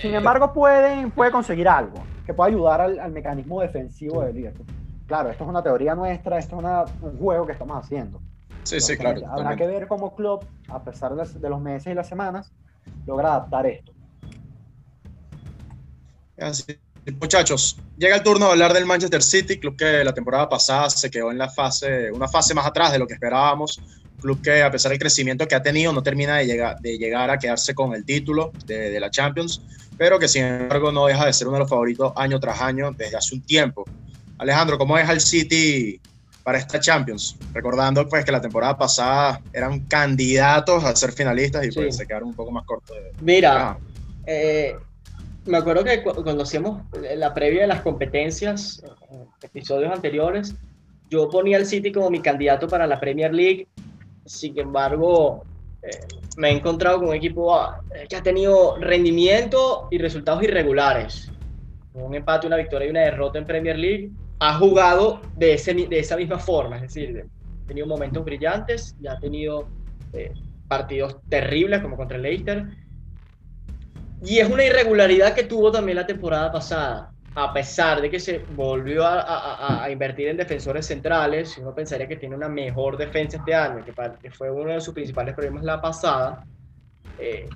[0.00, 4.66] sin, embargo, puede, puede conseguir algo que pueda ayudar al, mecanismo defensivo del Liverpool.
[5.06, 8.20] Claro, esto es una teoría nuestra, esto es un juego que estamos haciendo.
[8.66, 9.22] Sí, sí, claro.
[9.30, 12.50] Habrá que ver cómo Klopp, a pesar de los meses y las semanas,
[13.06, 13.92] logra adaptar esto.
[16.36, 16.64] Así,
[17.20, 21.08] muchachos, llega el turno de hablar del Manchester City, club que la temporada pasada se
[21.08, 23.80] quedó en la fase, una fase más atrás de lo que esperábamos.
[24.20, 27.30] Club que a pesar del crecimiento que ha tenido no termina de llegar, de llegar
[27.30, 29.62] a quedarse con el título de, de la Champions,
[29.96, 32.90] pero que sin embargo no deja de ser uno de los favoritos año tras año
[32.90, 33.84] desde hace un tiempo.
[34.38, 36.00] Alejandro, ¿cómo es el City
[36.46, 37.36] para esta Champions?
[37.52, 42.28] Recordando pues que la temporada pasada eran candidatos a ser finalistas y pues se quedaron
[42.28, 42.96] un poco más cortos.
[43.20, 43.76] Mira,
[44.24, 44.76] eh,
[45.44, 46.82] me acuerdo que cuando hacíamos
[47.16, 48.80] la previa de las competencias,
[49.42, 50.54] episodios anteriores,
[51.10, 53.66] yo ponía al City como mi candidato para la Premier League.
[54.24, 55.42] Sin embargo,
[55.82, 55.88] eh,
[56.36, 61.28] me he encontrado con un equipo ah, que ha tenido rendimiento y resultados irregulares.
[61.92, 64.12] Un empate, una victoria y una derrota en Premier League.
[64.38, 67.26] Ha jugado de, ese, de esa misma forma, es decir,
[67.64, 69.68] ha tenido momentos brillantes y ha tenido
[70.12, 70.32] eh,
[70.68, 72.66] partidos terribles como contra el Leicester
[74.22, 77.12] y es una irregularidad que tuvo también la temporada pasada.
[77.34, 82.34] A pesar de que se volvió a, invertir en defensores centrales, uno pensaría que tiene
[82.34, 86.46] una mejor defensa este año, que, fue uno de sus principales problemas la pasada.
[87.18, 87.46] Eh,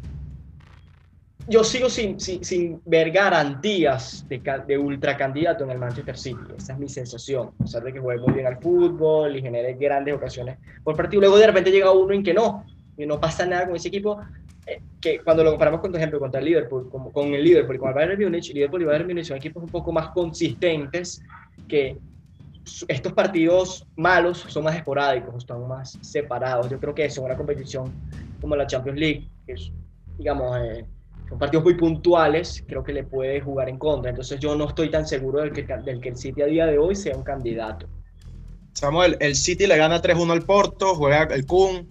[1.48, 6.38] yo sigo sin, sin, sin ver garantías de, de ultracandidato en el Manchester City.
[6.56, 7.50] Esa es mi sensación.
[7.58, 11.20] A pesar de que juegue muy bien al fútbol y genere grandes ocasiones por partido,
[11.20, 12.64] luego de repente llega uno en que no,
[12.96, 14.20] y no pasa nada con ese equipo.
[14.66, 17.78] Eh, que cuando lo comparamos con, por ejemplo, contra el Liverpool, como, con el Liverpool
[17.78, 21.22] con el Bayern Munich, Liverpool y Bayern Munich son equipos un poco más consistentes
[21.66, 21.96] que
[22.88, 26.68] estos partidos malos son más esporádicos, están más separados.
[26.70, 27.90] Yo creo que eso, una competición
[28.40, 29.72] como la Champions League, que es,
[30.18, 30.84] digamos, eh,
[31.30, 34.10] son partidos muy puntuales, creo que le puede jugar en contra.
[34.10, 36.76] Entonces yo no estoy tan seguro del que, del que el City a día de
[36.76, 37.86] hoy sea un candidato.
[38.74, 41.88] Samuel, el City le gana 3-1 al Porto, juega el Kun,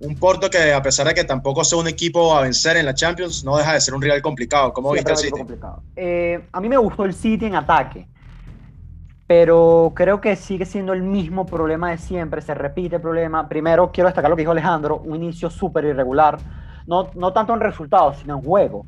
[0.00, 2.94] un Porto que a pesar de que tampoco sea un equipo a vencer en la
[2.94, 4.72] Champions, no deja de ser un rival complicado.
[4.72, 5.40] ¿Cómo viste el City?
[5.96, 8.08] Eh, a mí me gustó el City en ataque
[9.26, 13.48] pero creo que sigue siendo el mismo problema de siempre, se repite el problema.
[13.48, 16.38] Primero, quiero destacar lo que dijo Alejandro, un inicio súper irregular,
[16.86, 18.86] no, no tanto en resultados, sino en juego.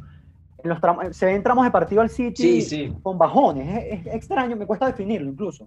[0.63, 4.87] En los se ven tramos de partido al City con bajones, es, extraño, me cuesta
[4.87, 5.67] definirlo incluso.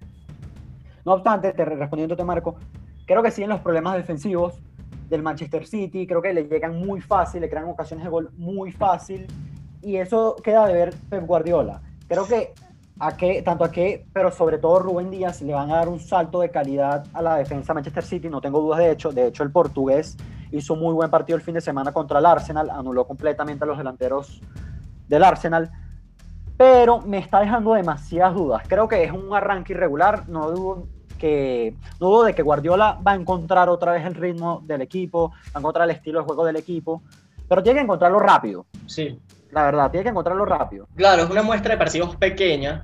[1.05, 2.55] No obstante, te, respondiéndote Marco,
[3.05, 4.59] creo que sí en los problemas defensivos
[5.09, 8.71] del Manchester City, creo que le llegan muy fácil, le crean ocasiones de gol muy
[8.71, 9.25] fácil,
[9.81, 11.81] y eso queda de ver Pep Guardiola.
[12.07, 12.53] Creo que
[12.99, 15.99] a que, tanto a que, pero sobre todo Rubén Díaz le van a dar un
[15.99, 19.43] salto de calidad a la defensa Manchester City, no tengo dudas de hecho, de hecho
[19.43, 20.17] el portugués
[20.51, 23.77] hizo muy buen partido el fin de semana contra el Arsenal, anuló completamente a los
[23.77, 24.41] delanteros
[25.07, 25.71] del Arsenal,
[26.57, 30.87] pero me está dejando demasiadas dudas, creo que es un arranque irregular, no dudo
[31.19, 35.29] que no dudo de que Guardiola va a encontrar otra vez el ritmo del equipo,
[35.29, 37.03] va a encontrar el estilo de juego del equipo,
[37.47, 38.65] pero tiene que encontrarlo rápido.
[38.87, 39.19] Sí.
[39.51, 40.87] La verdad, tiene que encontrarlo rápido.
[40.95, 42.83] Claro, es una muestra de partidos pequeña.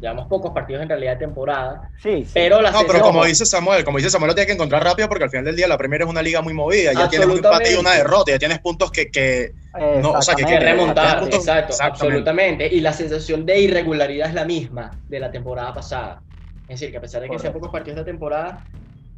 [0.00, 1.90] Llevamos pocos partidos en realidad de temporada.
[2.00, 2.30] Sí, sí.
[2.34, 5.24] Pero no, pero como dice Samuel, como dice Samuel, lo tiene que encontrar rápido porque
[5.24, 6.92] al final del día la primera es una liga muy movida.
[6.92, 9.10] Ya tienes un empate y una derrota, ya tienes puntos que.
[9.10, 9.54] que
[10.00, 11.24] no, o sea, que, que remontar.
[11.24, 12.66] exacto, absolutamente.
[12.72, 16.22] Y la sensación de irregularidad es la misma de la temporada pasada.
[16.68, 18.64] Es decir, que a pesar de que sean pocos partidos de temporada,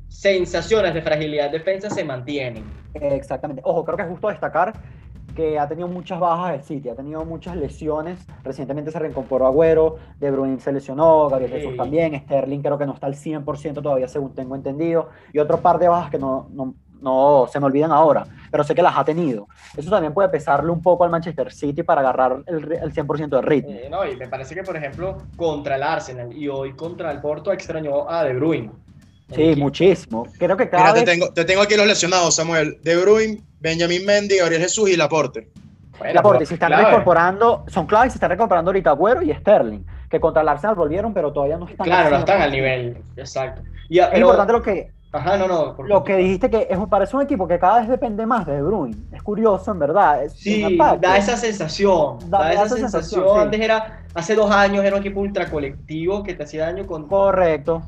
[0.09, 2.65] sensaciones de fragilidad de defensa se mantienen.
[2.95, 3.63] Exactamente.
[3.65, 4.75] Ojo, creo que es justo destacar
[5.39, 8.19] que ha tenido muchas bajas el City, ha tenido muchas lesiones.
[8.43, 12.95] Recientemente se reincorporó Agüero, De Bruyne se lesionó, Gabriel Jesús también, Sterling creo que no
[12.95, 16.75] está al 100% todavía, según tengo entendido, y otro par de bajas que no, no,
[17.01, 19.47] no, se me olvidan ahora, pero sé que las ha tenido.
[19.77, 23.43] Eso también puede pesarle un poco al Manchester City para agarrar el, el 100% de
[23.43, 23.71] ritmo.
[23.71, 27.21] Eh, no, y me parece que, por ejemplo, contra el Arsenal y hoy contra el
[27.21, 28.73] Porto extrañó a De Bruyne.
[29.33, 30.27] Sí, muchísimo.
[30.37, 32.79] Creo que cada te, tengo, te tengo aquí los lesionados, Samuel.
[32.83, 35.51] De Bruyne, Benjamin Mendy, Gabriel Jesús y Laporte.
[36.13, 40.43] Laporte, se están reincorporando, son claves, se están reincorporando ahorita Agüero y Sterling, que contra
[40.43, 41.85] el Arsenal volvieron, pero todavía no están.
[41.87, 43.63] Claro, no están al nivel, exacto.
[43.89, 45.75] Y, es importante lo que, Ajá, no, no.
[45.85, 48.63] Lo que dijiste que es, parece un equipo que cada vez depende más de De
[48.63, 48.97] Bruyne.
[49.11, 50.21] Es curioso, en verdad.
[50.29, 52.19] sí, da esa sensación.
[52.29, 53.41] Da, esa, sensación.
[53.41, 57.09] Antes era, hace dos años era un equipo ultra colectivo que te hacía daño con.
[57.09, 57.83] Correcto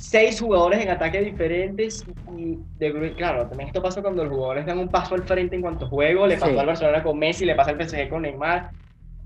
[0.00, 2.04] seis jugadores en ataque diferentes
[2.36, 5.62] y de, claro, también esto pasa cuando los jugadores dan un paso al frente en
[5.62, 8.70] cuanto a juego, le pasó al Barcelona con Messi, le pasa al PSG con Neymar.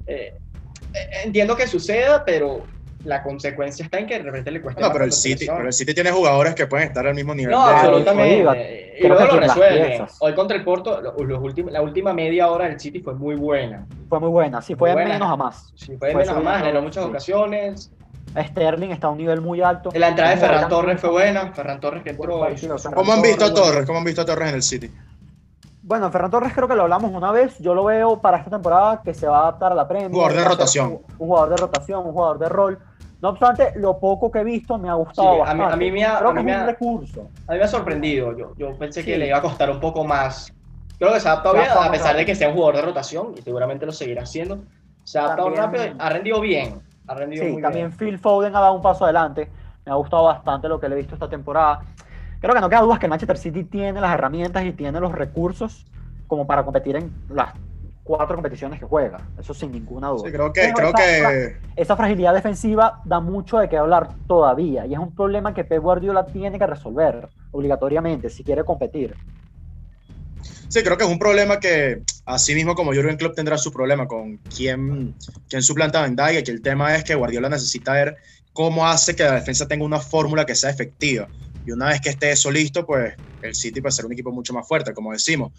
[0.06, 0.34] Eh,
[0.92, 2.64] eh, entiendo que suceda, pero
[3.04, 4.80] la consecuencia está en que de repente le cuesta.
[4.80, 7.52] No, pero el, City, pero el City tiene jugadores que pueden estar al mismo nivel.
[7.52, 8.96] No, absolutamente.
[8.98, 10.06] y luego lo resuelven.
[10.20, 13.86] Hoy contra el Porto, los últimos, la última media hora del City fue muy buena.
[14.08, 15.72] Fue muy buena, sí, fue, menos a más.
[15.76, 17.92] Sí, fue, menos a más, en muchas ocasiones.
[18.36, 19.90] Sterling está a un nivel muy alto.
[19.94, 21.52] La entrada de Ferran Torres fue buena.
[21.52, 22.40] Ferran Torres que entró.
[22.94, 23.86] ¿Cómo han visto a Torres?
[23.86, 24.90] ¿Cómo han visto a Torres en el City?
[25.82, 27.58] Bueno, Ferran Torres creo que lo hablamos una vez.
[27.58, 30.08] Yo lo veo para esta temporada que se va a adaptar a la Premier.
[30.08, 30.86] Un jugador de rotación.
[31.18, 32.78] Un, jugador de rotación, un jugador de rol.
[33.20, 35.74] No obstante, lo poco que he visto me ha gustado bastante.
[35.74, 37.30] A mí, me ha, creo a mí me ha, recurso.
[37.46, 38.36] A mí me ha sorprendido.
[38.36, 40.52] Yo, yo pensé que le iba a costar un poco más.
[40.98, 43.34] Creo que se ha adaptado bien, a pesar de que sea un jugador de rotación,
[43.36, 44.60] y seguramente lo seguirá haciendo.
[45.04, 46.80] Se ha adaptado rápido, ha rendido bien
[47.32, 49.48] sí, también Phil Foden ha dado un paso adelante.
[49.84, 51.82] Me ha gustado bastante lo que le he visto esta temporada.
[52.40, 55.12] Creo que no queda duda que el Manchester City tiene las herramientas y tiene los
[55.12, 55.86] recursos
[56.26, 57.52] como para competir en las
[58.02, 59.18] cuatro competiciones que juega.
[59.38, 60.26] Eso sin ninguna duda.
[60.26, 61.56] Sí, creo que, creo esa, que...
[61.76, 65.82] esa fragilidad defensiva da mucho de qué hablar todavía y es un problema que Pep
[65.82, 69.16] Guardiola tiene que resolver obligatoriamente si quiere competir.
[70.68, 74.06] Sí, creo que es un problema que, así mismo como Jurgen Klopp tendrá su problema
[74.06, 75.14] con quién,
[75.48, 78.16] quién suplanta a Van que el tema es que Guardiola necesita ver
[78.52, 81.28] cómo hace que la defensa tenga una fórmula que sea efectiva.
[81.66, 84.52] Y una vez que esté eso listo, pues el City puede ser un equipo mucho
[84.54, 85.52] más fuerte, como decimos.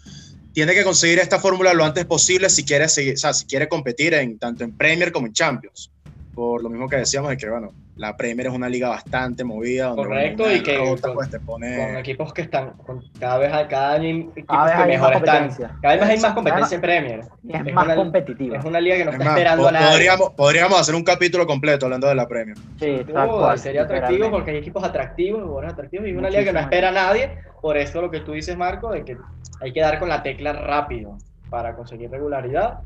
[0.52, 3.68] Tiene que conseguir esta fórmula lo antes posible si quiere, seguir, o sea, si quiere
[3.68, 5.90] competir en, tanto en Premier como en Champions.
[6.34, 9.86] Por lo mismo que decíamos de que, bueno, la Premier es una liga bastante movida.
[9.88, 11.76] Donde Correcto, y que con- pues, te pone...
[11.76, 15.08] Con equipos que están, con cada vez hay, cada año Cada vez que hay mejor
[15.12, 15.36] más están.
[15.38, 15.76] competencia.
[15.80, 17.20] Cada vez hay más competencia en Premier.
[17.42, 18.58] Y es, Es más una- competitiva.
[18.58, 19.88] Es una liga que no Es está más, esperando po- a nadie.
[19.90, 22.56] podríamos, podríamos hacer un capítulo completo hablando de la Premier.
[22.78, 26.52] Sí, tal cual, sería atractivo porque hay equipos atractivos, jugadores atractivos y una liga que
[26.52, 27.30] no espera a nadie.
[27.62, 29.16] Por eso lo que tú dices, Marco, de que
[29.62, 31.16] hay que dar con la tecla rápido
[31.48, 32.80] para conseguir regularidad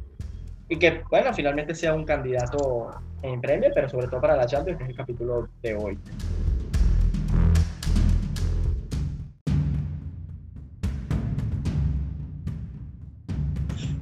[0.70, 2.90] y que, bueno, finalmente sea un candidato
[3.22, 5.98] en Premier, pero sobre todo para la Champions, que es el capítulo de hoy.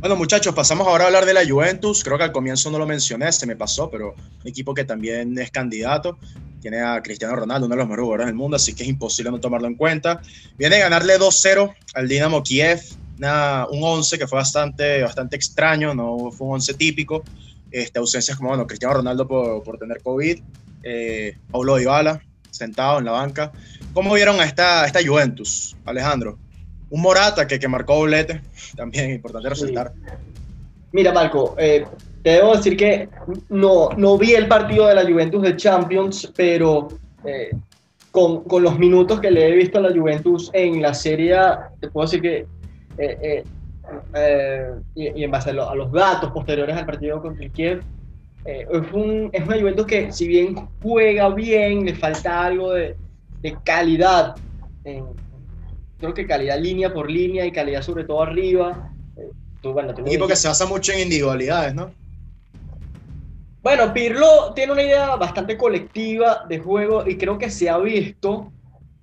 [0.00, 2.04] Bueno, muchachos, pasamos ahora a hablar de la Juventus.
[2.04, 5.36] Creo que al comienzo no lo mencioné, se me pasó, pero un equipo que también
[5.38, 6.18] es candidato.
[6.60, 9.30] Tiene a Cristiano Ronaldo, uno de los mejores jugadores del mundo, así que es imposible
[9.30, 10.20] no tomarlo en cuenta.
[10.58, 12.80] Viene a ganarle 2-0 al Dinamo Kiev,
[13.18, 17.22] una- un 11 que fue bastante, bastante extraño, no fue un 11 típico.
[17.70, 20.40] Este, ausencias como bueno, Cristiano Ronaldo por, por tener COVID,
[20.82, 23.52] eh, Paulo Dybala sentado en la banca.
[23.92, 26.38] ¿Cómo vieron a esta, a esta Juventus, Alejandro?
[26.90, 28.40] Un Morata que, que marcó doblete,
[28.76, 29.92] también importante resaltar.
[30.92, 31.84] Mira, Marco, eh,
[32.22, 33.08] te debo decir que
[33.50, 36.88] no, no vi el partido de la Juventus de Champions, pero
[37.24, 37.50] eh,
[38.10, 41.36] con, con los minutos que le he visto a la Juventus en la Serie
[41.78, 42.46] te puedo decir que,
[42.98, 43.44] eh, eh,
[44.14, 47.52] eh, y, y en base a, lo- a los datos posteriores al partido contra el
[47.52, 47.82] Kiev,
[48.44, 52.96] es, un- es una Juventus que si bien juega bien, le falta algo de,
[53.42, 54.36] de calidad,
[55.98, 58.94] creo que calidad línea por línea y calidad sobre todo arriba.
[59.60, 61.92] Tú, bueno, Un equipo que se basa mucho en individualidades, ¿no?
[63.62, 68.52] Bueno, Pirlo tiene una idea bastante colectiva de juego y creo que se ha visto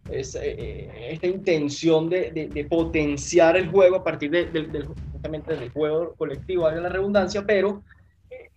[0.07, 5.55] es, eh, esta intención de, de- de potenciar el juego a partir de- del- justamente
[5.55, 7.83] del juego colectivo, valga la redundancia, pero
[8.29, 8.49] eh,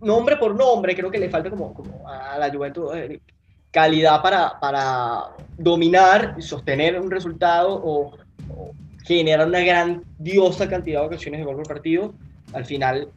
[0.00, 3.20] nombre por nombre creo que le falta como, como a la Juventus eh,
[3.70, 5.24] calidad para, para
[5.56, 8.16] dominar y sostener un resultado o,
[8.48, 8.70] o
[9.04, 12.14] generar una grandiosa cantidad de ocasiones de gol por partido.
[12.52, 13.10] Al final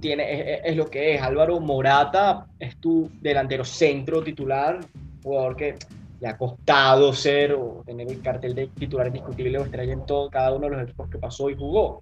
[0.00, 1.22] tiene, es- es lo que es.
[1.22, 4.80] Álvaro Morata es tu delantero centro titular,
[5.22, 5.76] jugador que
[6.20, 10.30] le ha costado ser o tener el cartel de titular indiscutible o estrella en todo,
[10.30, 12.00] cada uno de los equipos que pasó y jugó.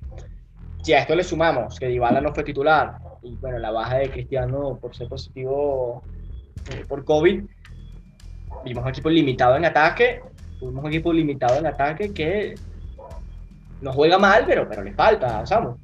[0.82, 4.10] Si a esto le sumamos que Dybala no fue titular y bueno, la baja de
[4.10, 6.02] Cristiano por ser positivo
[6.72, 7.44] eh, por COVID,
[8.64, 10.22] vimos un equipo limitado en ataque,
[10.58, 12.54] tuvimos un equipo limitado en ataque que
[13.80, 15.76] no juega mal, pero, pero le falta, Samu.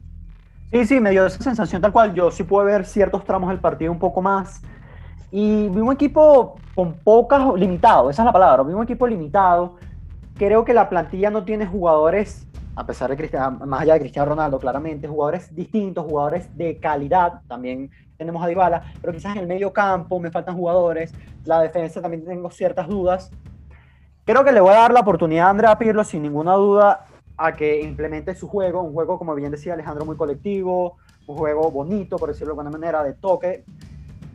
[0.73, 2.15] Sí, sí, me dio esa sensación tal cual.
[2.15, 4.63] Yo sí pude ver ciertos tramos del partido un poco más.
[5.35, 9.77] Y vi un equipo con pocas, limitado, esa es la palabra, vi un equipo limitado.
[10.37, 14.29] Creo que la plantilla no tiene jugadores, a pesar de Cristiano, más allá de Cristiano
[14.29, 17.41] Ronaldo, claramente, jugadores distintos, jugadores de calidad.
[17.49, 21.15] También tenemos a Dybala, pero quizás en el medio campo me faltan jugadores.
[21.47, 23.31] La defensa también tengo ciertas dudas.
[24.27, 27.07] Creo que le voy a dar la oportunidad a Andrea Pirlo, sin ninguna duda,
[27.39, 31.71] a que implemente su juego, un juego, como bien decía Alejandro, muy colectivo, un juego
[31.71, 33.65] bonito, por decirlo de alguna manera, de toque,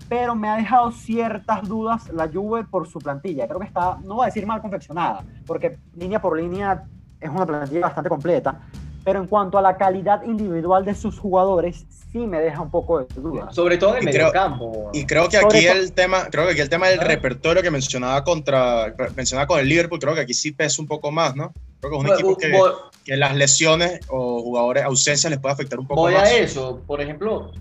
[0.09, 3.47] pero me ha dejado ciertas dudas la Juve por su plantilla.
[3.47, 6.83] Creo que está, no voy a decir mal confeccionada, porque línea por línea
[7.19, 8.59] es una plantilla bastante completa,
[9.03, 12.99] pero en cuanto a la calidad individual de sus jugadores, sí me deja un poco
[12.99, 13.53] de dudas.
[13.55, 14.89] Sobre todo en el Y medio creo- campo.
[14.93, 17.03] Y creo que Sobre aquí el tema, creo que aquí el tema del Ah.
[17.05, 21.11] repertorio que mencionaba contra, mencionaba con el Liverpool, creo que aquí sí pesa un poco
[21.11, 21.51] más, ¿no?
[21.79, 22.71] Creo que es un equipo que, voy,
[23.05, 26.23] que las lesiones o jugadores, ausencias les puede afectar un poco voy más.
[26.23, 26.81] a eso.
[26.87, 27.51] Por ejemplo,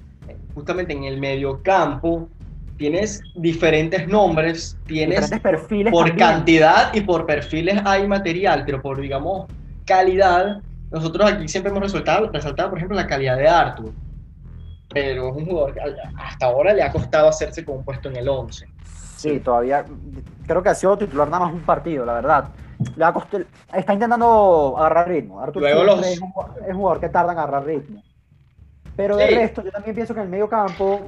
[0.55, 2.29] justamente en el medio campo
[2.77, 6.29] tienes diferentes nombres, tienes Diferentes perfiles por también.
[6.29, 9.47] cantidad y por perfiles hay material, pero por, digamos,
[9.85, 10.61] calidad,
[10.91, 13.93] nosotros aquí siempre hemos resaltado, resaltado por ejemplo, la calidad de Arthur.
[14.93, 15.81] Pero es un jugador que
[16.17, 18.67] hasta ahora le ha costado hacerse con un puesto en el 11.
[19.17, 19.85] Sí, todavía
[20.47, 22.45] creo que ha sido titular nada más un partido, la verdad.
[22.95, 25.41] Le ha costado- está intentando agarrar ritmo.
[25.41, 28.03] Arthur Luego siempre los- es, un, jugador- es un jugador que tarda en agarrar ritmo.
[28.95, 31.01] Pero de resto, yo también pienso que en el medio campo,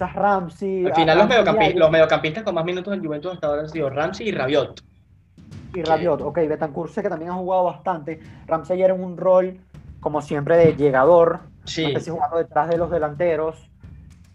[0.00, 0.86] quizás Ramsey.
[0.86, 3.62] Al final los, Ramsey mediocampi- y- los mediocampistas con más minutos en Juventus hasta ahora
[3.62, 4.82] han sido Ramsey y Rabiot.
[5.74, 8.18] Y Rabiot, ok, Betancourt sé que también ha jugado bastante.
[8.46, 9.58] Ramsey ayer en un rol,
[10.00, 13.56] como siempre, de llegador, Sí, no sé si jugando detrás de los delanteros.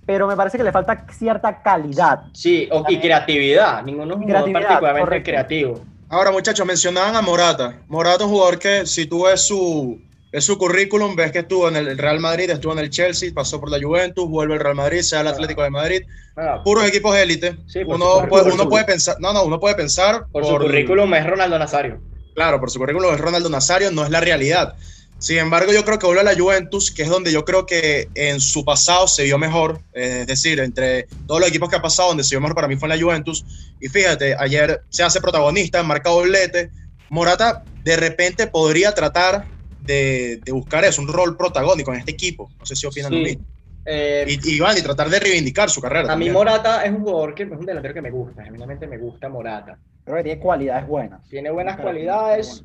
[0.05, 2.25] Pero me parece que le falta cierta calidad.
[2.33, 3.83] sí, o- y creatividad.
[3.83, 5.31] Ninguno es un jugador Creatividad, particularmente correcto.
[5.31, 5.79] creativo.
[6.09, 7.79] Ahora, muchachos, mencionaban a Morata.
[7.87, 9.99] Morata es un jugador que, si tú ves su,
[10.35, 13.57] ves su currículum, ves que estuvo en el Real Madrid, estuvo en el Chelsea, pasó
[13.57, 16.01] por la Juventus, vuelve al Real Madrid, se va al Atlético de Madrid.
[16.35, 17.55] Ah, Puros equipos élite.
[17.67, 20.43] Sí, por uno, puede, Por uno su- puede pensar, no, no, uno puede pensar por
[20.45, 22.01] su currículum es Ronaldo Nazario.
[22.33, 24.75] Claro, por su currículum es Ronaldo Nazario, no es la realidad.
[25.19, 28.09] Sin embargo, yo creo que vuelve a la Juventus, que es donde yo creo que
[28.15, 29.79] en su pasado se vio mejor.
[29.93, 32.67] Eh, es decir, entre todos los equipos que ha pasado, donde se vio mejor para
[32.67, 33.45] mí fue en la Juventus.
[33.79, 36.69] Y fíjate, ayer se hace protagonista, marca doblete.
[37.09, 39.45] Morata de repente podría tratar
[39.85, 42.49] de, de buscar eso, un rol protagónico en este equipo.
[42.59, 43.17] No sé si opinan Sí.
[43.17, 43.45] lo mismo.
[43.85, 46.11] Eh, Y, y, van, y tratar de reivindicar su carrera.
[46.11, 46.29] a mí.
[46.29, 49.77] Morata es un jugador que es un delantero que me gusta, genuinamente me gusta Morata.
[50.03, 51.27] Creo que tiene cualidades buenas.
[51.29, 52.63] Tiene buenas cualidades.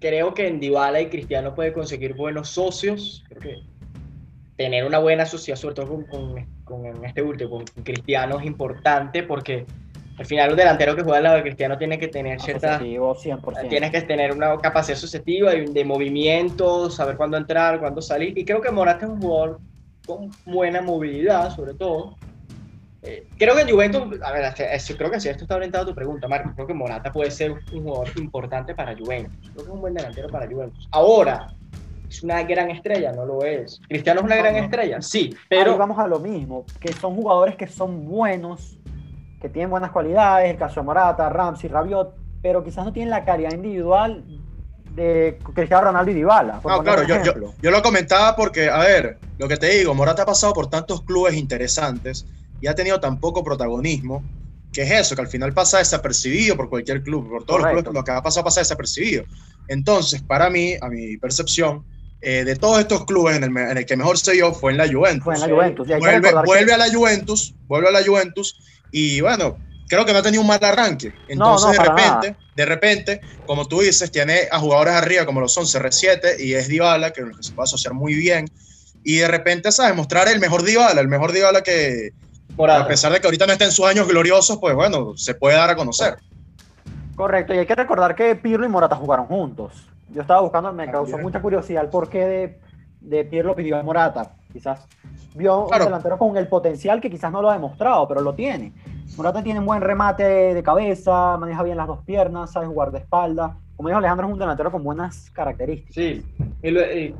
[0.00, 3.22] Creo que en Dybala y Cristiano puede conseguir buenos socios.
[3.28, 3.56] Creo que
[4.56, 9.22] tener una buena sociedad, sobre todo con, con- con este último, con Cristiano, es importante
[9.22, 9.66] porque
[10.20, 12.74] al final un delantero que juega al lado de Cristiano tiene que tener cierta...
[12.74, 13.68] Asociativo 100%.
[13.70, 18.36] Tienes que tener una capacidad y de movimiento, saber cuándo entrar, cuándo salir.
[18.36, 19.60] Y creo que Morata es un jugador
[20.06, 22.18] con buena movilidad, sobre todo.
[23.00, 24.52] Eh, creo que en Juventus, a ver,
[24.98, 27.52] creo que si esto está orientado a tu pregunta, Marco, creo que Morata puede ser
[27.52, 29.32] un jugador importante para Juventus.
[29.40, 30.86] Creo que es un buen delantero para Juventus.
[30.90, 31.46] Ahora,
[32.06, 33.10] ¿es una gran estrella?
[33.12, 33.80] No lo es.
[33.88, 34.64] ¿Cristiano es una No, gran no.
[34.64, 35.00] estrella?
[35.00, 38.76] Sí, Pero pero vamos a lo mismo, que son jugadores que son buenos,
[39.40, 43.24] que tienen buenas cualidades, el caso de Morata, Ramsey, Rabiot, pero quizás no tienen la
[43.24, 44.22] calidad individual
[44.90, 46.60] de Cristiano Ronaldo y Dybala.
[46.64, 47.16] No, claro, yo,
[47.60, 51.02] yo, lo comentaba porque, a ver, lo que te digo, Morata ha pasado por tantos
[51.04, 52.26] clubes interesantes
[52.60, 54.24] y ha tenido tan poco protagonismo,
[54.72, 57.76] que es eso, que al final pasa desapercibido por cualquier club, por todos Correcto.
[57.76, 59.24] los clubes, lo que ha pasado pasa desapercibido.
[59.66, 61.86] Entonces, para mí, a mi percepción,
[62.20, 64.72] eh, de todos estos clubes en el, me- en el que mejor se dio fue
[64.72, 65.24] en la Juventus.
[65.24, 65.48] Fue en la.
[65.48, 65.88] Juventus.
[65.88, 69.56] Vuelve, que- vuelve a la Juventus, vuelve a la Juventus y bueno,
[69.88, 71.12] creo que no ha tenido un mal arranque.
[71.28, 75.48] Entonces no, de repente, de repente, como tú dices, tiene a jugadores arriba como lo
[75.48, 78.48] son CR7 y es Dybala, que, que se puede asociar muy bien.
[79.02, 79.96] Y de repente, ¿sabes?
[79.96, 82.12] Mostrar el mejor Dybala, el mejor Dybala que,
[82.58, 85.56] a pesar de que ahorita no está en sus años gloriosos, pues bueno, se puede
[85.56, 86.16] dar a conocer.
[87.16, 89.72] Correcto, y hay que recordar que Pirlo y Morata jugaron juntos.
[90.10, 91.22] Yo estaba buscando, me causó También.
[91.22, 92.58] mucha curiosidad el porqué de,
[93.00, 94.32] de Pirlo pidió a Morata.
[94.52, 94.86] Quizás
[95.34, 95.84] vio Claro.
[95.84, 98.72] un delantero con el potencial que quizás no lo ha demostrado, pero lo tiene.
[99.16, 100.22] Morata tiene un buen remate
[100.54, 103.56] de cabeza, maneja bien las dos piernas, sabe jugar de espalda.
[103.76, 105.94] Como dijo Alejandro, es un delantero con buenas características.
[105.94, 106.24] Sí.
[106.62, 107.14] Y, lue- y Y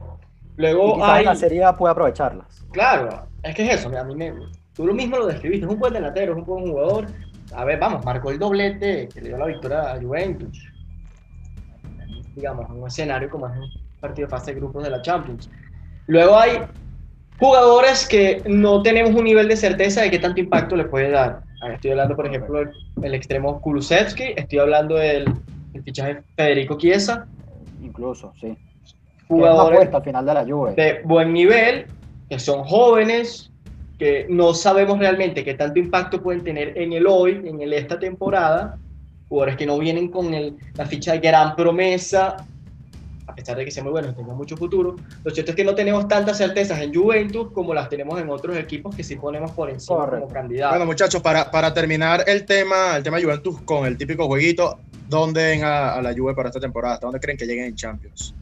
[0.57, 1.25] luego quizás hay...
[1.25, 2.65] la serie puede aprovecharlas.
[2.73, 4.35] Claro, es que es eso, a mí me,
[4.75, 7.07] tú lo mismo lo describiste, es un buen delantero, es un buen jugador.
[7.55, 10.67] A ver, vamos, marcó el doblete que le dio la victoria a Juventus.
[12.35, 13.69] Digamos, en un escenario como es un
[14.01, 15.51] partido de fase de grupos de la Champions.
[16.07, 16.59] Luego hay
[17.39, 21.43] jugadores que no tenemos un nivel de certeza de qué tanto impacto le puede dar.
[21.73, 22.71] Estoy hablando, por ejemplo, del
[23.03, 25.25] el extremo Kulusevski, estoy hablando del,
[25.73, 27.27] del fichaje de Federico Chiesa,
[27.83, 28.55] Incluso, sí.
[29.27, 30.75] Jugadores al final de la Juve.
[30.75, 31.87] de buen nivel,
[32.29, 33.51] que son jóvenes,
[33.99, 37.99] que no sabemos realmente qué tanto impacto pueden tener en el hoy, en el esta
[37.99, 38.77] temporada,
[39.29, 42.37] jugadores que no vienen con el- la ficha de gran promesa,
[43.31, 44.97] a pesar de que sean muy buenos y tengan mucho futuro.
[45.25, 48.57] Lo cierto es que no tenemos tantas certezas en Juventus como las tenemos en otros
[48.57, 50.27] equipos que sí ponemos por encima Correcto.
[50.27, 50.73] como candidatos.
[50.73, 54.79] Bueno, muchachos, para, para terminar el tema, el tema Juventus con el típico jueguito,
[55.09, 56.95] ¿dónde ven a, a la Juve para esta temporada?
[56.95, 58.35] ¿Hasta dónde creen que lleguen en Champions?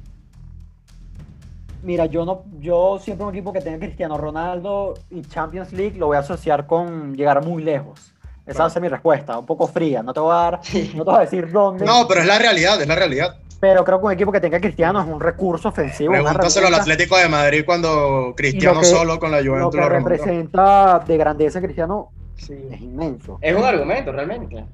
[1.82, 6.06] Mira, yo no, yo siempre un equipo que tenga Cristiano Ronaldo y Champions League lo
[6.06, 8.12] voy a asociar con llegar muy lejos.
[8.46, 10.02] Esa va a ser mi respuesta, un poco fría.
[10.02, 10.60] No te voy a dar,
[10.94, 11.84] no te voy a decir dónde.
[11.84, 13.36] No, pero es la realidad, es la realidad.
[13.60, 16.12] Pero creo que un equipo que tenga Cristiano es un recurso ofensivo.
[16.12, 19.88] Pregúntaselo al Atlético de Madrid cuando Cristiano que- solo con la Lo Juventus que lo
[19.88, 22.54] representa de grandeza Cristiano Sí.
[22.70, 23.36] es inmenso.
[23.40, 24.64] Es un argumento realmente.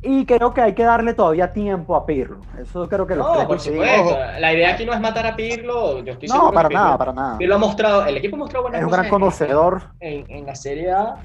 [0.00, 2.38] Y creo que hay que darle todavía tiempo a Pirlo.
[2.58, 4.16] Eso creo que los No, tres por supuesto.
[4.38, 6.02] La idea aquí no es matar a Pirlo.
[6.02, 7.36] Yo estoy No, para que Pirlo- nada, para nada.
[7.36, 9.82] Pirlo ha mostrado, el equipo ha mostrado buenas Es un gran conocedor.
[10.00, 11.16] en, en la Serie A.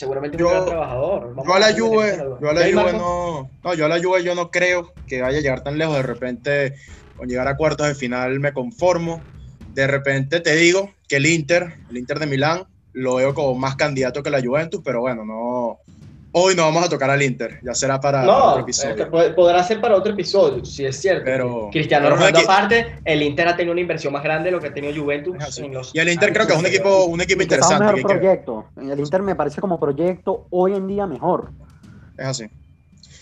[0.00, 1.34] Seguramente Yo- un gran trabajador.
[1.34, 4.02] Vamos Yo a la Juve, yo a la ¿Sí, Juve no, no, yo a la
[4.02, 5.94] Juve yo no creo que vaya a llegar tan lejos.
[5.94, 6.74] De repente,
[7.18, 9.22] con llegar a cuartos de final me conformo.
[9.74, 13.76] De repente te digo que el Inter, el Inter de Milán, lo veo como más
[13.76, 15.80] candidato que la Juventus, pero bueno, no.
[16.32, 18.90] Hoy no vamos a tocar al Inter, ya será para otro No, episodio.
[18.90, 21.24] este, pod- podrá ser para otro episodio, si es cierto.
[21.24, 24.60] Pero- Cristiano pero Ronaldo aparte, el Inter ha tenido una inversión más grande de lo
[24.60, 27.04] que ha tenido Juventus Es en los Y el Inter creo que es un equipo,
[27.06, 27.94] un equipo que sea un interesante.
[27.96, 28.64] mejor proyecto.
[28.80, 31.50] El Inter me parece como proyecto hoy en día mejor.
[32.16, 32.44] Es así.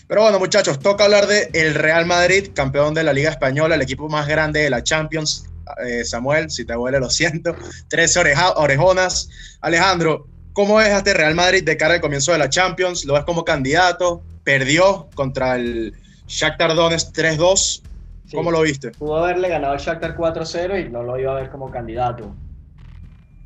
[0.07, 3.81] Pero bueno, muchachos, toca hablar de el Real Madrid, campeón de la Liga Española, el
[3.81, 5.45] equipo más grande de la Champions.
[5.85, 7.55] Eh, Samuel, si te duele, lo siento.
[7.89, 9.29] 13 oreja- orejonas.
[9.61, 10.27] Alejandro,
[10.59, 13.05] ¿cómo ves a este Real Madrid de cara al comienzo de la Champions?
[13.05, 14.21] ¿Lo ves como candidato?
[14.43, 15.93] Perdió contra el
[16.27, 17.55] Shakhtar Donetsk 3-2.
[17.55, 18.35] Sí.
[18.35, 18.91] ¿Cómo lo viste?
[18.91, 22.35] Pudo haberle ganado al Shakhtar 4-0 y no lo iba a ver como candidato.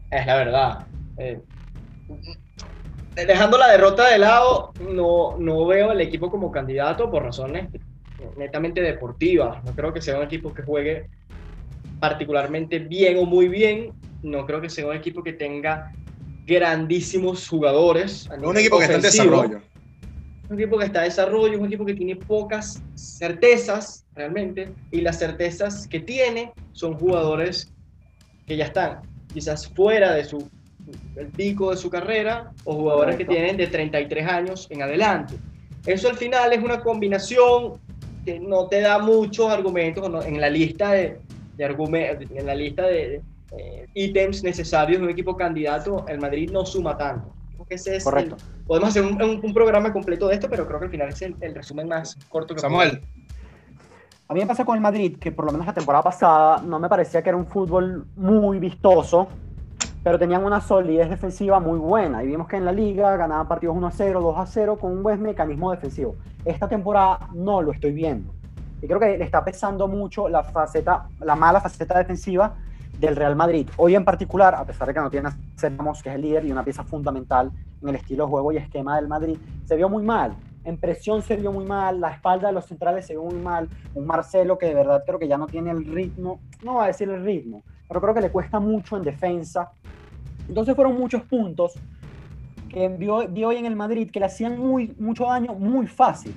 [0.10, 0.88] Es la verdad.
[1.20, 1.40] Eh,
[3.14, 7.70] dejando la derrota de lado, no, no veo el equipo como candidato por razones
[8.38, 9.64] netamente deportivas.
[9.64, 11.12] No creo que sea un equipo que juegue
[12.00, 13.94] particularmente bien o muy bien.
[14.24, 15.92] No creo que sea un equipo que tenga
[16.46, 18.30] grandísimos jugadores.
[18.42, 19.62] Un equipo que está en desarrollo.
[20.50, 25.20] Un equipo que está en desarrollo, un equipo que tiene pocas certezas realmente, y las
[25.20, 27.72] certezas que tiene son jugadores
[28.46, 29.02] que ya están
[29.34, 30.48] quizás fuera de su
[31.16, 35.36] el pico de su carrera o jugadores que tienen de 33 años en adelante.
[35.86, 37.80] Eso al final es una combinación
[38.26, 41.20] que no te da muchos argumentos en la lista de,
[41.56, 43.22] de en la lista de,
[43.58, 47.34] eh, ítems necesarios de un equipo candidato, el Madrid no suma tanto.
[47.70, 48.38] ese es Correcto.
[48.66, 51.88] podemos hacer un, programa completo de esto, pero creo que al final es el, resumen
[51.88, 53.02] más corto que Samuel.
[54.28, 56.80] A mí me pasa con el Madrid que por lo menos la temporada pasada no
[56.80, 59.28] me parecía que era un fútbol muy vistoso,
[60.04, 62.24] pero tenían una solidez defensiva muy buena.
[62.24, 64.92] Y vimos que en la liga ganaban partidos 1 a 0, 2 a 0 con
[64.92, 66.16] un buen mecanismo defensivo.
[66.46, 68.34] Esta temporada no lo estoy viendo.
[68.82, 72.56] Y creo que le está pesando mucho la faceta, la mala faceta defensiva
[73.08, 73.70] del Real Madrid.
[73.78, 75.32] Hoy en particular, a pesar de que no tiene a
[76.02, 77.52] que es el líder y una pieza fundamental
[77.82, 80.36] en el estilo juego y esquema del Madrid, se vio muy mal.
[80.64, 83.68] En presión se vio muy mal, la espalda de los centrales se vio muy mal.
[83.94, 86.88] Un Marcelo que de verdad creo que ya no tiene el ritmo, no va a
[86.88, 89.72] decir el ritmo, pero creo que le cuesta mucho en defensa.
[90.48, 91.74] Entonces fueron muchos puntos
[92.70, 96.34] que vio hoy en el Madrid que le hacían muy, mucho daño muy fácil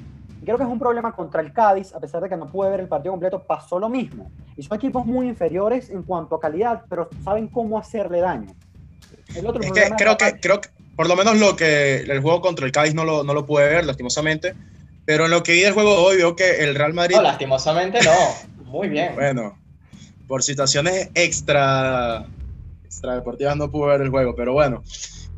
[0.47, 2.81] creo que es un problema contra el Cádiz, a pesar de que no pude ver
[2.81, 4.31] el partido completo, pasó lo mismo.
[4.57, 8.55] Y son equipos muy inferiores en cuanto a calidad, pero saben cómo hacerle daño.
[9.35, 12.41] El otro es que creo, que creo que, por lo menos lo que el juego
[12.41, 14.55] contra el Cádiz no lo, no lo pude ver, lastimosamente.
[15.05, 17.17] Pero en lo que vi del juego de hoy, veo que el Real Madrid.
[17.17, 18.65] No, lastimosamente no.
[18.65, 19.15] Muy bien.
[19.15, 19.59] bueno,
[20.27, 22.27] por situaciones extra,
[22.85, 24.83] extra deportivas no pude ver el juego, pero bueno.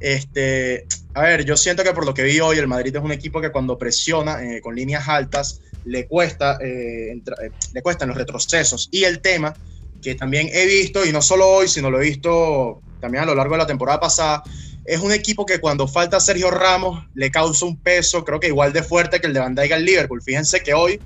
[0.01, 3.13] Este, a ver, yo siento que por lo que vi hoy, el Madrid es un
[3.13, 8.17] equipo que cuando presiona eh, con líneas altas le cuesta, eh, eh, le cuestan los
[8.17, 8.89] retrocesos.
[8.93, 9.55] Y el tema
[10.03, 13.35] que también he visto, y no solo hoy, sino lo he visto también a lo
[13.35, 14.43] largo de la temporada pasada,
[14.85, 18.73] es un equipo que cuando falta Sergio Ramos le causa un peso, creo que igual
[18.73, 20.23] de fuerte que el de Van Dijk al Liverpool.
[20.23, 20.99] Fíjense que hoy,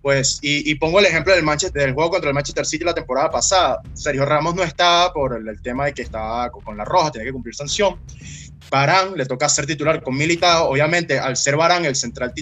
[0.00, 3.30] pues, y, pongo el ejemplo del, Manchester, del juego contra el Manchester City la temporada
[3.30, 3.82] pasada.
[3.92, 7.32] Sergio Ramos no estaba por el, tema de que estaba con la roja, tenía que
[7.32, 7.98] cumplir sanción.
[8.70, 12.32] Barán le toca ser titular con Militao, obviamente al ser Barán el central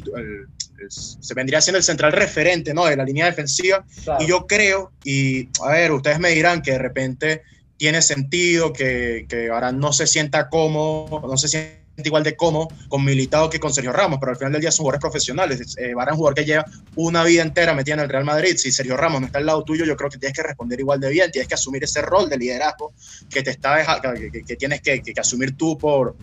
[0.88, 2.84] se vendría siendo el central referente ¿no?
[2.86, 3.84] de la línea defensiva.
[4.20, 7.42] Y yo creo, y a ver, ustedes me dirán que de repente
[7.76, 12.68] tiene sentido que, que Barán no se sienta cómodo, no se sienta igual de cómodo
[12.88, 15.76] con Militado que con Sergio Ramos, pero al final del día son jugadores profesionales.
[15.78, 16.64] Eh, un jugador que lleva
[16.96, 18.56] una vida entera metida en el Real Madrid.
[18.56, 21.00] Si Sergio Ramos no está al lado tuyo, yo creo que tienes que responder igual
[21.00, 22.92] de bien, tienes que asumir ese rol de liderazgo
[23.30, 23.84] que te está
[24.46, 26.16] que, tienes que, asumir tú por,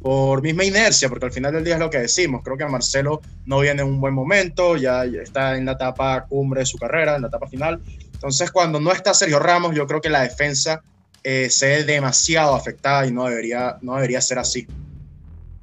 [0.00, 2.42] por misma inercia, porque al final del día es lo que decimos.
[2.44, 6.60] Creo que Marcelo no viene en un buen momento, ya está en la etapa cumbre
[6.60, 7.80] de su carrera, en la etapa final.
[8.12, 10.80] Entonces, cuando no está Sergio Ramos, yo creo que la defensa
[11.24, 14.66] eh, se ve demasiado afectada y no debería, no debería ser así.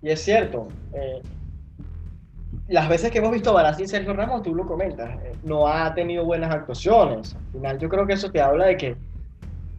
[0.02, 1.22] Y es cierto, eh,
[2.70, 5.94] las veces que hemos visto a sin Sergio Ramos, tú lo comentas, eh, no ha
[5.94, 7.36] tenido buenas actuaciones.
[7.36, 8.96] Al final yo creo que eso te habla de que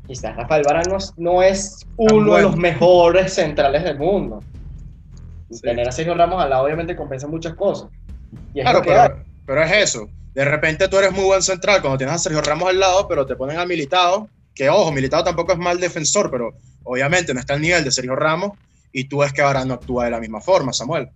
[0.07, 0.85] quizás Rafael Barán
[1.16, 4.43] no, es uno de los mejores centrales del mundo.
[5.62, 7.89] Tener a Sergio Ramos al lado obviamente compensa muchas cosas.
[8.53, 10.09] claro, pero, pero, es eso.
[10.35, 13.27] De repente tú eres muy buen central cuando tienes a Sergio Ramos al lado, pero
[13.27, 16.55] te ponen a Militado, que ojo, Militado tampoco es mal defensor, pero
[16.85, 18.53] obviamente no está al nivel de Sergio Ramos
[18.93, 21.11] y tú ves que ahora no actúa de la misma forma, Samuel.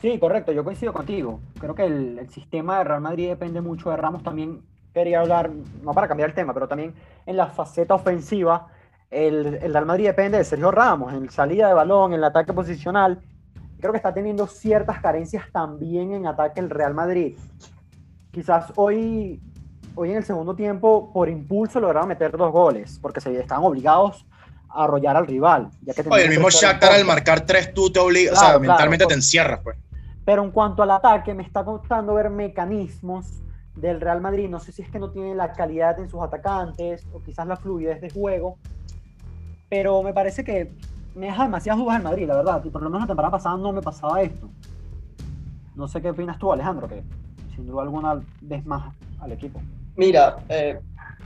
[0.00, 1.40] Sí, correcto, yo coincido contigo.
[1.58, 4.22] Creo que el, sistema de Real Madrid depende mucho de Ramos.
[4.22, 4.62] También
[4.94, 5.50] quería hablar,
[5.82, 6.94] no para cambiar el tema, pero también
[7.26, 8.68] en la faceta ofensiva,
[9.10, 13.20] el, Real Madrid depende de Sergio Ramos, en salida de balón, en el ataque posicional.
[13.80, 17.36] Creo que está teniendo ciertas carencias también en ataque el Real Madrid.
[18.30, 19.40] Quizás hoy,
[19.96, 24.26] hoy en el segundo tiempo, por impulso, lograron meter dos goles, porque se estaban obligados
[24.84, 25.70] arrollar al rival.
[25.82, 29.06] Ya que Oye, el mismo Shakhtar al marcar tres tú te obligas, o sea, mentalmente
[29.06, 29.76] te encierras, pues.
[30.24, 33.42] Pero en cuanto al ataque, me está costando ver mecanismos
[33.74, 34.48] del Real Madrid.
[34.48, 37.56] No sé si es que no tiene la calidad en sus atacantes o quizás la
[37.56, 38.58] fluidez de juego.
[39.68, 40.72] Pero me parece que
[41.14, 42.62] me deja demasiadas dudas el Madrid, la verdad.
[42.64, 44.50] Y por lo menos la temporada pasada no me pasaba esto.
[45.74, 47.02] No sé qué opinas tú, Alejandro, que
[47.54, 49.60] sin duda alguna ves más al equipo.
[49.96, 50.78] Mira, eh,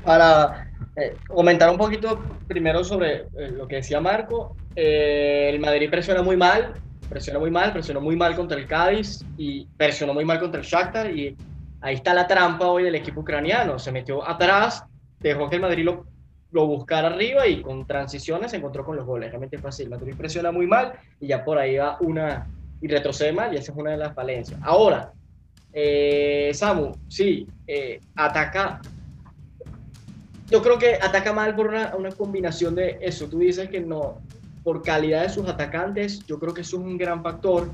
[0.04, 4.56] para eh, comentar un poquito primero sobre eh, lo que decía Marco.
[4.74, 6.74] Eh, el Madrid presiona muy mal,
[7.08, 10.66] presiona muy mal, presionó muy mal contra el Cádiz y presionó muy mal contra el
[10.66, 11.34] Shakhtar y
[11.80, 13.78] ahí está la trampa hoy del equipo ucraniano.
[13.78, 14.84] Se metió atrás,
[15.18, 16.06] dejó que el Madrid lo,
[16.50, 19.30] lo buscara arriba y con transiciones se encontró con los goles.
[19.30, 19.86] Realmente fácil.
[19.86, 22.46] El Madrid presiona muy mal y ya por ahí va una
[22.82, 24.60] y retrocede mal y esa es una de las falencias.
[24.62, 25.10] Ahora,
[26.52, 27.46] Samu, sí,
[28.16, 28.80] ataca
[30.52, 33.26] yo creo que ataca mal por una, una combinación de eso.
[33.26, 34.18] Tú dices que no,
[34.62, 37.70] por calidad de sus atacantes, yo creo que eso es un gran factor,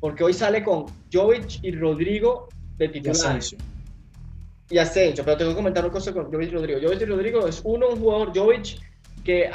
[0.00, 3.54] porque hoy sale con Jovic y Rodrigo de titulares.
[4.70, 6.80] Y Asensio, pero tengo que comentar una cosa con Jovic y Rodrigo.
[6.82, 8.80] Jovic y Rodrigo es uno, un jugador, Jovic,
[9.24, 9.48] que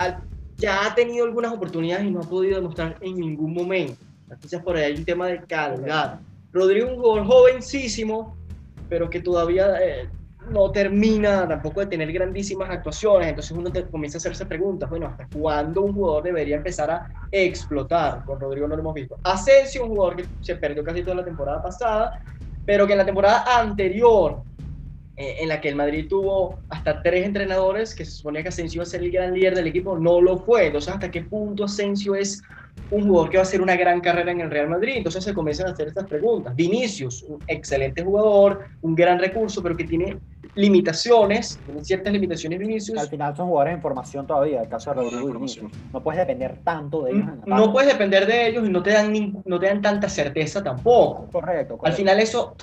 [0.57, 3.95] ya ha tenido algunas oportunidades y no ha podido demostrar en ningún momento.
[4.41, 6.21] Quizás por ahí hay un tema de calidad.
[6.53, 8.37] Rodrigo es un jugador jovencísimo,
[8.87, 10.09] pero que todavía eh,
[10.49, 13.29] no termina tampoco de tener grandísimas actuaciones.
[13.29, 17.07] Entonces uno te comienza a hacerse preguntas, bueno, ¿hasta cuándo un jugador debería empezar a
[17.31, 18.23] explotar?
[18.25, 19.17] Con Rodrigo no lo hemos visto.
[19.23, 22.21] Asensio, un jugador que se perdió casi toda la temporada pasada,
[22.65, 24.41] pero que en la temporada anterior,
[25.15, 28.77] eh, en la que el Madrid tuvo hasta tres entrenadores, que se suponía que Asensio
[28.77, 30.67] iba a ser el gran líder del equipo, no lo fue.
[30.67, 32.41] Entonces, ¿hasta qué punto Asensio es
[32.89, 34.93] un jugador que va a hacer una gran carrera en el Real Madrid?
[34.97, 36.55] Entonces se comienzan a hacer estas preguntas.
[36.55, 40.17] Vinicius, un excelente jugador, un gran recurso, pero que tiene
[40.55, 42.99] limitaciones, tiene ciertas limitaciones Vinicius.
[42.99, 45.33] Al final son jugadores en formación todavía, el caso de Rodrigo y.
[45.33, 45.71] Vinicius.
[45.91, 47.25] No puedes depender tanto de ellos.
[47.45, 47.49] en.
[47.49, 51.27] No puedes depender de ellos y no te dan, no te dan tanta certeza tampoco.
[51.31, 51.97] Correcto, Al correcto.
[51.97, 52.55] final eso,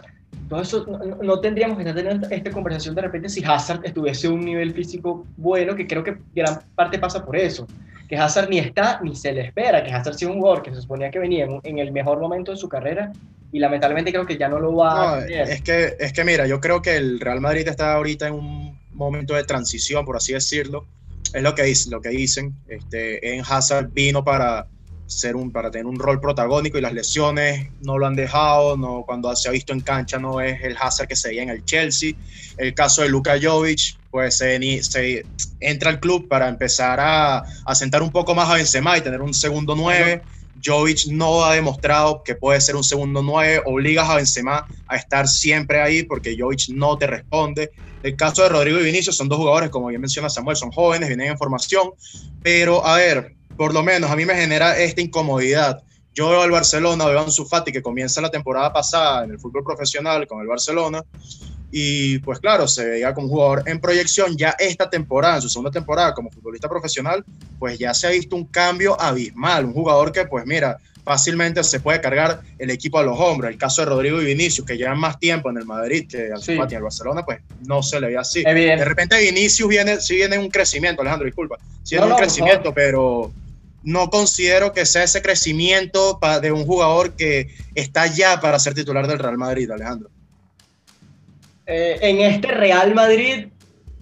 [0.49, 3.81] todo eso no, no- tendríamos que estar teniendo esta, esta conversación de repente si Hazard
[3.85, 7.67] estuviese a un nivel físico bueno, que creo que gran parte pasa por eso.
[8.09, 10.81] Que Hazard ni está ni se le espera, que Hazard sea un jugador que se
[10.81, 13.13] suponía que venía en, en el mejor momento de su carrera
[13.53, 15.49] y lamentablemente creo que ya no lo va No, a tener.
[15.51, 18.79] es que, es que mira, yo creo que el Real Madrid está ahorita en un
[18.93, 20.87] momento de transición, por así decirlo.
[21.33, 22.55] Es lo que, dice- lo que dicen.
[22.69, 24.67] Este, en Hazard vino para
[25.07, 28.77] ser un, para tener un rol protagónico y las lesiones no lo han dejado.
[28.77, 31.51] No, cuando se ha visto en cancha no es el Hazard que se veía en
[31.51, 32.13] el Chelsea.
[32.57, 35.25] El caso de Luka Jovic, pues se, se
[35.61, 39.21] entra al club para empezar a, a sentar un poco más a Benzema y tener
[39.21, 40.23] un segundo 9.
[40.63, 45.29] Jovic no ha demostrado que puede ser un segundo 9, obligas a Benzema a estar
[45.29, 47.71] siempre ahí porque Jovic no te responde.
[48.03, 51.09] El caso de Rodrigo y Vinicius son dos jugadores, como bien menciona Samuel, son jóvenes,
[51.09, 51.91] vienen en formación,
[52.43, 55.83] pero a ver, por lo menos a mí me genera esta incomodidad.
[56.15, 59.39] Yo veo al Barcelona, veo a Ansu Fati que comienza la temporada pasada en el
[59.39, 61.03] fútbol profesional con el Barcelona
[61.73, 65.49] y pues claro, se veía como un jugador en proyección ya esta temporada, en su
[65.49, 67.25] segunda temporada como futbolista profesional,
[67.59, 71.81] pues ya se ha visto un cambio abismal, un jugador que pues mira, fácilmente se
[71.81, 73.51] puede cargar el equipo a los hombros.
[73.51, 76.47] El caso de Rodrigo y Vinicius, que llevan más tiempo en el Madrid que Ansu
[76.47, 76.53] Sí.
[76.53, 78.43] En el Barcelona, pues no se le ve así.
[78.47, 78.79] Evidente.
[78.79, 82.15] De repente Vinicius viene, sí viene en un crecimiento, Alejandro, disculpa, sí No, viene no,
[82.15, 83.33] un crecimiento, pero
[83.83, 89.07] no considero que sea ese crecimiento de un jugador que está ya para ser titular
[89.07, 90.11] del Real Madrid, Alejandro.
[91.73, 93.47] Eh, en este Real Madrid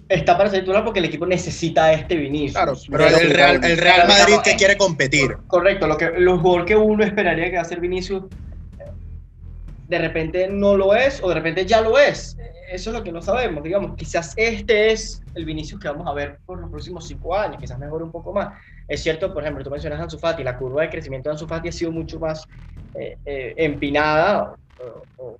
[0.07, 2.53] está para ser titular porque el equipo necesita este Vinicius.
[2.53, 5.37] Claro, pero el, el Real, el Real Pero Madrid que quiere competir.
[5.45, 8.23] Correcto, lo que el jugador que uno esperaría que va a ser Vinicius
[9.87, 12.37] de repente no lo es o de repente ya lo es.
[12.71, 13.63] Eso es lo que no sabemos.
[13.63, 17.57] Digamos, quizás este es el Vinicius que vamos a ver por los próximos cinco años,
[17.59, 18.49] quizás mejore un poco más.
[18.87, 21.47] Es cierto, por ejemplo, tú mencionas a Ansu Fati, la curva de crecimiento de Ansu
[21.47, 22.47] Fati ha sido mucho más
[22.95, 24.55] eh, eh, empinada
[25.17, 25.37] o,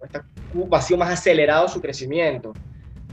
[0.58, 2.54] o ha sido más acelerado su crecimiento.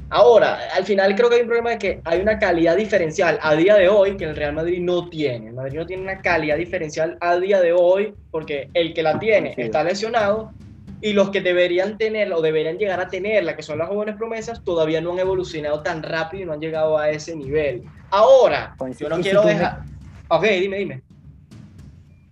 [0.08, 3.54] Ahora, al final creo que hay un problema de que hay una calidad diferencial a
[3.56, 5.48] día de hoy que el Real Madrid no tiene.
[5.48, 9.18] El Madrid no tiene una calidad diferencial a día de hoy porque el que la
[9.18, 9.64] tiene Coincido.
[9.66, 10.52] está lesionado
[11.00, 14.62] y los que deberían tenerla o deberían llegar a tenerla, que son las jóvenes promesas,
[14.62, 17.82] todavía no han evolucionado tan rápido y no han llegado a ese nivel.
[18.10, 19.82] Ahora, yo no quiero dejar...
[20.28, 21.02] Ok, dime, dime.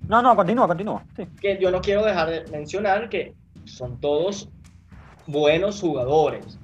[0.09, 1.05] No, no, continúa, continúa.
[1.17, 1.27] Sí.
[1.41, 3.35] que yo no quiero dejar de mencionar que
[3.65, 4.49] son todos
[5.27, 6.59] buenos jugadores.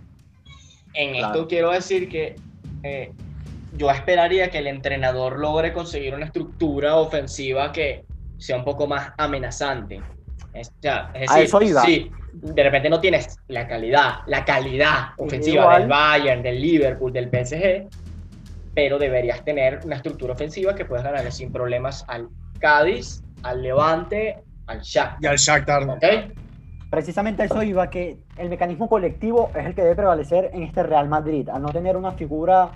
[0.94, 1.34] En Claro.
[1.34, 2.36] esto quiero decir que
[2.82, 3.12] eh,
[3.76, 8.04] yo esperaría que el entrenador logre conseguir una estructura ofensiva que
[8.38, 10.02] sea un poco más amenazante.
[10.52, 11.82] Es, ya, es A decir, eso iba.
[11.82, 15.80] sí, de repente no tienes la calidad, la calidad ofensiva Igual.
[15.82, 17.88] del Bayern, del Liverpool, del PSG,
[18.74, 22.28] pero deberías tener una estructura ofensiva que puedas ganarle sin problemas al
[22.58, 25.18] Cádiz, al Levante, al Shakhtar.
[25.22, 25.88] Y al Shakhtar.
[25.88, 26.04] ¿Ok?
[26.90, 31.08] Precisamente eso iba, que el mecanismo colectivo es el que debe prevalecer en este Real
[31.08, 32.70] Madrid, al no tener una figura...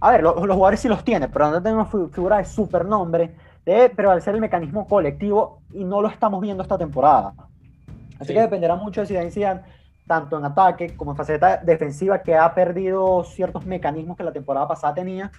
[0.00, 2.38] A ver, lo- los jugadores sí los tiene, pero al no tener una fi- figura
[2.38, 3.34] de supernombre,
[3.64, 7.32] debe prevalecer el mecanismo colectivo y no lo estamos viendo esta temporada.
[8.18, 8.34] Así Sí.
[8.34, 9.60] que dependerá mucho de Zidane Zidane,
[10.06, 14.66] tanto en ataque como en faceta defensiva, que ha perdido ciertos mecanismos que la temporada
[14.68, 15.30] pasada tenía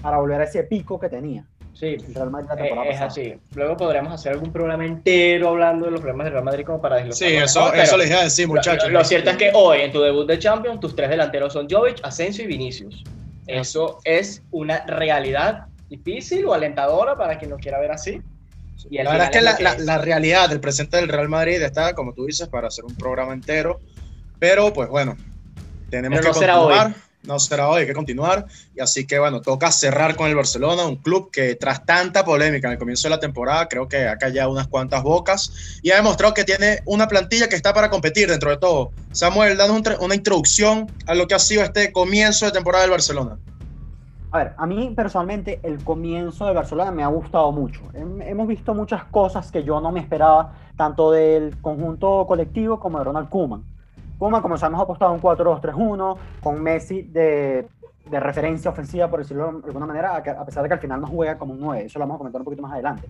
[0.00, 1.44] para volver a ese pico que tenía
[1.74, 3.06] Sí, el Real Madrid la eh, temporada es pasada.
[3.10, 3.34] así.
[3.54, 6.96] Luego podremos hacer algún programa entero hablando de los problemas del Real Madrid como para
[6.96, 8.84] desglosarlo Sí, eso, mejor, eso les iba a decir, lo- muchachos.
[8.92, 11.66] Lo, lo cierto es que hoy, en tu debut de Champions, tus tres delanteros son
[11.68, 13.02] Jovic, Asensio y Vinicius.
[13.46, 18.20] Eso es una realidad difícil o alentadora para quien lo quiera ver así.
[18.90, 19.84] Y La verdad es que la, que la- es.
[19.84, 23.32] la realidad del presente del Real Madrid está, como tú dices, para hacer un programa
[23.32, 23.80] entero.
[24.38, 25.16] Pero, pues bueno,
[25.90, 26.74] tenemos Pero que no será hoy.
[27.24, 28.46] No será hoy, hay que continuar.
[28.74, 32.68] Y así que bueno, toca cerrar con el Barcelona, un club que tras tanta polémica
[32.68, 35.96] en el comienzo de la temporada, creo que ha callado unas cuantas bocas y ha
[35.96, 38.92] demostrado que tiene una plantilla que está para competir dentro de todo.
[39.12, 43.38] Samuel, danos una introducción a lo que ha sido este comienzo de temporada del Barcelona.
[44.30, 47.82] A ver, a mí personalmente el comienzo del Barcelona me ha gustado mucho.
[47.92, 53.04] Hemos visto muchas cosas que yo no me esperaba, tanto del conjunto colectivo como de
[53.04, 53.62] Ronald Koeman
[54.22, 57.66] Puma, como sabemos, ha apostado un 4-2-3-1 con Messi de,
[58.08, 61.08] de, referencia ofensiva, por decirlo de alguna manera, a pesar de que al final no
[61.08, 61.86] juega como un 9.
[61.86, 63.08] Eso lo vamos a comentar un poquito más adelante.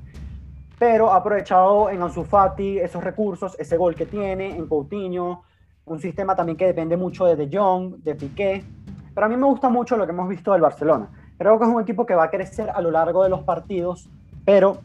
[0.78, 5.42] Pero ha aprovechado en Ansu Fati esos recursos, ese gol que tiene, en Coutinho,
[5.84, 8.64] un sistema también que depende mucho de De Jong, de Piqué.
[9.14, 11.10] Pero a mí me gusta mucho lo que hemos visto del Barcelona.
[11.36, 14.08] Creo que es un equipo que va a crecer a lo largo de los partidos,
[14.46, 14.78] pero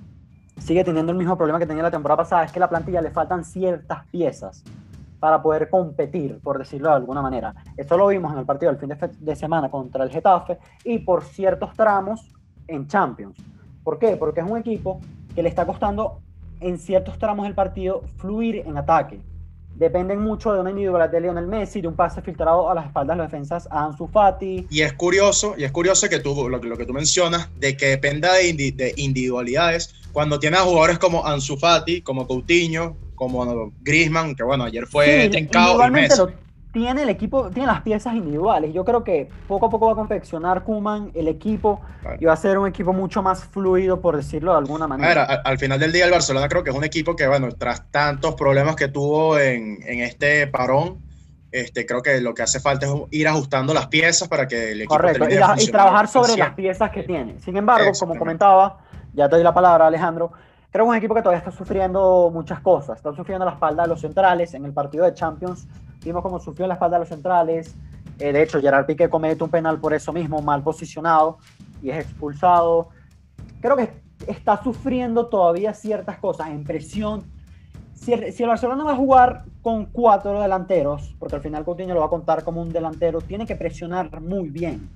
[0.57, 2.99] sigue teniendo el mismo problema que tenía la temporada pasada, es que a la plantilla
[2.99, 4.65] le faltan ciertas piezas
[5.19, 7.53] para poder competir, por decirlo de alguna manera.
[7.75, 11.23] Esto lo vimos en el partido del fin de, semana contra el Getafe y por
[11.23, 12.33] ciertos tramos
[12.67, 13.37] en Champions.
[13.83, 14.15] ¿Por qué?
[14.17, 14.99] Porque es un equipo
[15.33, 16.19] que le está costando
[16.59, 19.21] en ciertos tramos del partido fluir en ataque.
[19.75, 23.15] Dependen mucho de una individualidad de Lionel Messi, de un pase filtrado a las espaldas
[23.15, 24.65] de las defensas a Ansu Fati.
[24.71, 28.33] Y es curioso, y es curioso que tú, lo, que tú mencionas, de que dependa
[28.33, 34.63] de, de individualidades, cuando tienes jugadores como Ansu Fati, como Coutinho, como Griezmann, que bueno,
[34.63, 35.77] ayer fue sí, trincado
[36.77, 38.71] tiene el equipo, tiene las piezas individuales.
[38.71, 41.81] Yo creo que poco a poco va a confeccionar Kuman el equipo
[42.19, 45.23] y va a ser un equipo mucho más fluido, por decirlo de alguna manera.
[45.23, 47.49] A ver, al, final del día el Barcelona creo que es un equipo que, bueno,
[47.51, 50.99] tras tantos problemas que tuvo en, en este parón,
[51.51, 54.81] este, creo que lo que hace falta es ir ajustando las piezas para que el
[54.81, 57.39] equipo Correcto, y, y, trabajar sobre las piezas que tiene.
[57.39, 58.77] Sin embargo, como comentaba,
[59.13, 60.31] ya te doy la palabra, Alejandro,
[60.69, 62.97] Creo que es un equipo que todavía está sufriendo muchas cosas.
[62.97, 64.53] Está sufriendo la espalda de los centrales.
[64.53, 65.67] En el partido de Champions
[66.03, 67.75] vimos cómo sufrió la espalda de los centrales.
[68.19, 71.37] Eh, de hecho, Gerard Piqué comete un penal por eso mismo, mal posicionado,
[71.81, 72.89] y es expulsado.
[73.61, 73.91] Creo que
[74.27, 77.23] está sufriendo todavía ciertas cosas en presión.
[77.93, 81.93] Si el, si el, Barcelona va a jugar con cuatro delanteros, porque al final Coutinho
[81.93, 84.89] lo va a contar como un delantero, tiene que presionar muy bien.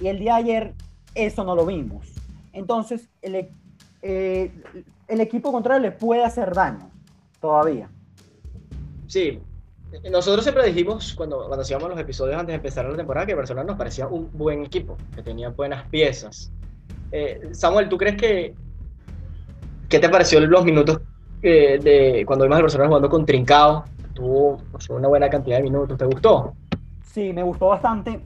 [0.00, 0.74] Y el día de ayer
[1.14, 2.06] eso no lo vimos.
[2.52, 3.50] Entonces, el,
[4.02, 4.50] eh,
[5.08, 6.90] el equipo contrario le puede hacer daño
[7.40, 7.88] todavía.
[9.06, 9.40] Sí,
[10.10, 13.66] nosotros siempre dijimos cuando, cuando hacíamos los episodios antes de empezar la temporada que Barcelona
[13.66, 16.52] nos parecía un buen equipo, que tenía buenas piezas.
[17.10, 18.54] Eh, Samuel, ¿tú crees que...
[19.88, 21.00] ¿Qué te pareció los minutos
[21.42, 23.84] eh, de cuando vimos a Barcelona jugando con Trincao?
[24.14, 24.58] Tuvo
[24.90, 26.54] una buena cantidad de minutos, ¿te gustó?
[27.02, 28.20] Sí, me gustó bastante.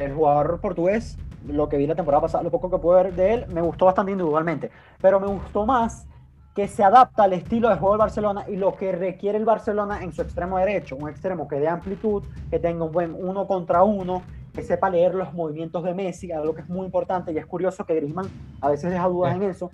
[0.00, 1.16] El jugador portugués
[1.48, 3.86] lo que vi la temporada pasada, lo poco que pude ver de él, me gustó
[3.86, 4.70] bastante individualmente.
[5.00, 6.06] Pero me gustó más
[6.54, 10.02] que se adapta al estilo de juego del Barcelona y lo que requiere el Barcelona
[10.02, 10.96] en su extremo derecho.
[10.96, 14.22] Un extremo que dé amplitud, que tenga un buen uno contra uno,
[14.54, 17.84] que sepa leer los movimientos de Messi, algo que es muy importante y es curioso
[17.84, 18.28] que Griezmann
[18.60, 19.70] a veces deja dudas en eso.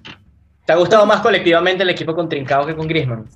[0.65, 3.27] ¿Te ha gustado más colectivamente el equipo con Trincao que con Griezmann?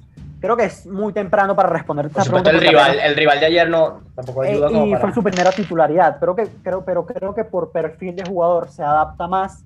[0.42, 2.50] Creo que es muy temprano para responder esta pregunta.
[2.50, 6.16] El rival, el rival de ayer no tampoco ayuda eh, Y fue su primera titularidad,
[6.18, 9.64] pero, que, creo, pero creo que por perfil de jugador se adapta más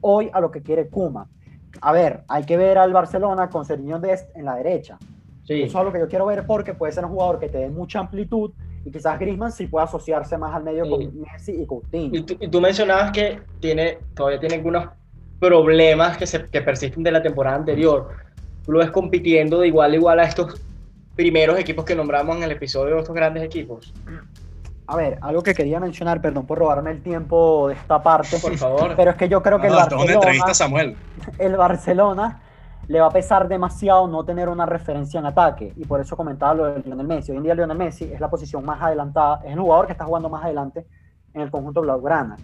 [0.00, 1.28] hoy a lo que quiere Kuma.
[1.80, 4.98] A ver, hay que ver al Barcelona con Sergio Dest en la derecha.
[5.44, 5.62] Sí.
[5.62, 7.68] Eso es lo que yo quiero ver porque puede ser un jugador que te dé
[7.68, 8.50] mucha amplitud
[8.84, 12.18] y quizás Griezmann sí pueda asociarse más al medio con Messi y Coutinho.
[12.18, 14.88] Y tú, y tú, mencionabas que tiene, todavía tiene algunos
[15.38, 18.25] problemas que, se, que persisten de la temporada anterior
[18.66, 20.60] lo ves compitiendo de igual a igual a estos
[21.14, 23.92] primeros equipos que nombramos en el episodio de estos grandes equipos.
[24.88, 28.38] A ver, algo que quería mencionar, perdón por robarme el tiempo de esta parte.
[28.38, 28.94] Por favor.
[28.96, 30.12] Pero es que yo creo que el Barcelona.
[30.12, 30.96] entrevista Samuel.
[31.38, 32.40] El Barcelona
[32.86, 35.72] le va a pesar demasiado no tener una referencia en ataque.
[35.76, 37.32] Y por eso comentaba lo de Lionel Messi.
[37.32, 40.04] Hoy en día Lionel Messi es la posición más adelantada, es el jugador que está
[40.04, 40.86] jugando más adelante
[41.34, 42.36] en el conjunto blaugrana.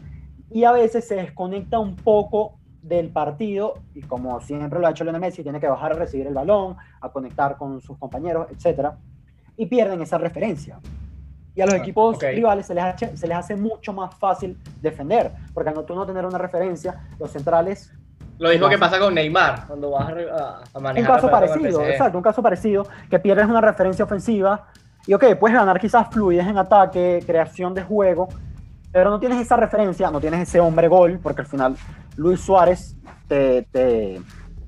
[0.50, 5.04] Y a veces se desconecta un poco del partido y como siempre lo ha hecho
[5.04, 8.96] Lionel Messi, tiene que bajar a recibir el balón, a conectar con sus compañeros, etcétera,
[9.56, 10.80] y pierden esa referencia.
[11.54, 15.32] Y a los equipos rivales se les, hace, se les hace mucho más fácil defender,
[15.52, 17.92] porque al no, tú no tener una referencia, los centrales...
[18.38, 21.10] Lo mismo que pasa con Neymar, cuando vas a, a manejar...
[21.10, 24.66] Un caso parecido, exacto, un caso parecido, que pierdes una referencia ofensiva
[25.06, 28.28] y ok, puedes ganar quizás fluidez en ataque, creación de juego,
[28.92, 31.76] pero no tienes esa referencia, no tienes ese hombre gol, porque al final
[32.16, 32.94] Luis Suárez
[33.26, 34.20] te, te,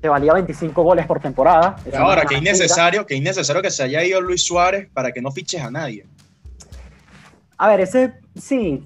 [0.09, 1.75] valía 25 goles por temporada.
[1.97, 5.61] ahora, que innecesario, que innecesario que se haya ido Luis Suárez para que no fiches
[5.61, 6.05] a nadie.
[7.57, 8.85] A ver, ese sí,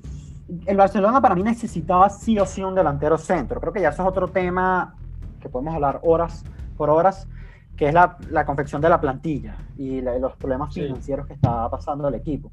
[0.65, 3.59] el Barcelona para mí necesitaba sí o sí un delantero centro.
[3.59, 4.95] Creo que ya eso es otro tema
[5.41, 6.43] que podemos hablar horas
[6.77, 7.27] por horas,
[7.75, 12.07] que es la, la confección de la plantilla y los problemas financieros que está pasando
[12.07, 12.51] el equipo.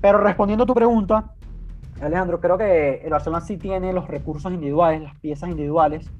[0.00, 1.34] Pero respondiendo a tu pregunta,
[2.00, 6.10] Alejandro, creo que el Barcelona sí tiene los recursos individuales, las piezas individuales.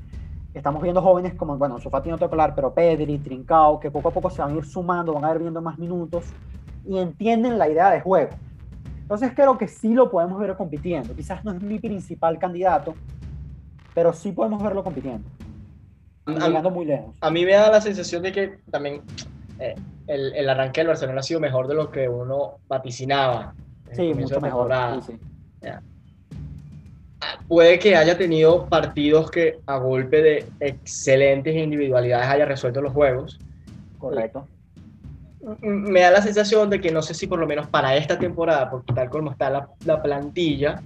[0.54, 4.12] Estamos viendo jóvenes como, bueno, Sofati no te hablar, pero Pedri, Trincao, que poco a
[4.12, 6.26] poco se van a ir sumando, van a ir viendo más minutos
[6.86, 8.30] y entienden la idea de juego.
[9.02, 11.14] Entonces creo que sí lo podemos ver compitiendo.
[11.14, 12.94] Quizás no es mi principal candidato,
[13.94, 15.28] pero sí podemos verlo compitiendo.
[16.26, 17.16] Llegando muy lejos.
[17.20, 19.02] A mí me da la sensación de que también
[19.58, 19.74] eh,
[20.06, 23.54] el, el, arranque del Barcelona ha sido mejor de lo que uno vaticinaba.
[23.92, 24.72] Sí, mucho mejor.
[27.48, 33.38] Puede que haya tenido partidos que a golpe de excelentes individualidades haya resuelto los juegos.
[33.98, 34.46] Correcto.
[35.60, 38.70] Me da la sensación de que no sé si por lo menos para esta temporada,
[38.70, 40.82] porque tal como está la, la plantilla,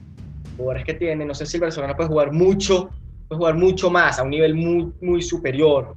[0.57, 2.91] jugadores que tiene, no sé si el Barcelona puede jugar mucho,
[3.29, 5.97] puede jugar mucho más, a un nivel muy, muy superior.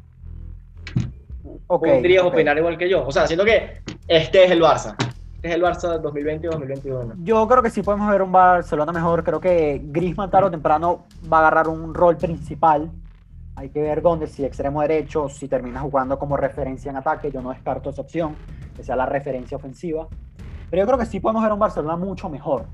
[1.68, 3.06] Okay, Podrías opinar igual que yo.
[3.06, 4.96] O sea, siento que este es el Barça.
[5.42, 7.16] Es el Barça 2020-2021.
[7.24, 9.24] Yo creo que sí podemos ver un Barcelona mejor.
[9.24, 12.92] Creo que Griezmann tarde o temprano va a agarrar un rol principal.
[13.56, 17.32] Hay que ver dónde, si extremo derecho, si termina jugando como referencia en ataque.
[17.32, 18.36] Yo no descarto esa opción,
[18.76, 20.08] que sea la referencia ofensiva.
[20.70, 22.66] Pero yo creo que sí podemos ver un Barcelona mucho mejor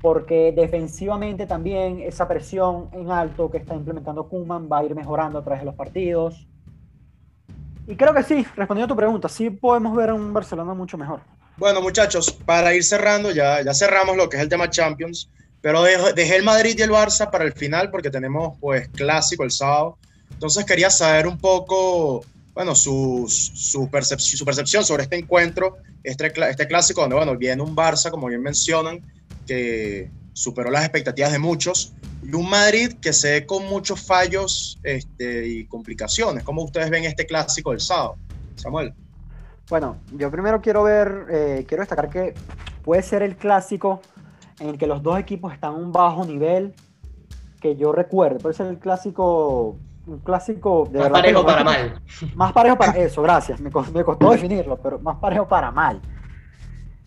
[0.00, 5.38] porque defensivamente también esa presión en alto que está implementando Kuman va a ir mejorando
[5.38, 6.48] a través de los partidos.
[7.86, 11.20] Y creo que sí, respondiendo a tu pregunta, sí podemos ver un Barcelona mucho mejor.
[11.56, 15.28] Bueno, muchachos, para ir cerrando, ya, ya cerramos lo que es el tema Champions,
[15.60, 19.50] pero dejé el Madrid y el Barça para el final porque tenemos pues clásico el
[19.50, 19.98] sábado.
[20.30, 22.24] Entonces quería saber un poco,
[22.54, 27.62] bueno, su, su, percepción, su percepción sobre este encuentro, este, este clásico donde, bueno, viene
[27.62, 29.02] un Barça, como bien mencionan,
[29.46, 31.92] que superó las expectativas de muchos,
[32.22, 36.42] y un Madrid que se ve con muchos fallos este, y complicaciones.
[36.44, 38.16] ¿Cómo ustedes ven este clásico del sábado?
[38.56, 38.94] Samuel.
[39.70, 42.34] Bueno, yo primero quiero ver, eh, quiero destacar que
[42.82, 44.00] puede ser el clásico
[44.58, 46.74] en el que los dos equipos están a un bajo nivel
[47.60, 48.40] que yo recuerdo.
[48.40, 49.76] Puede ser el clásico,
[50.08, 52.02] un clásico de más parejo para mal.
[52.34, 53.60] Más parejo para eso, gracias.
[53.60, 56.00] Me, me costó definirlo, pero más parejo para mal.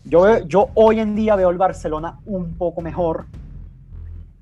[0.04, 3.26] Yo, yo hoy en día veo el Barcelona un poco mejor.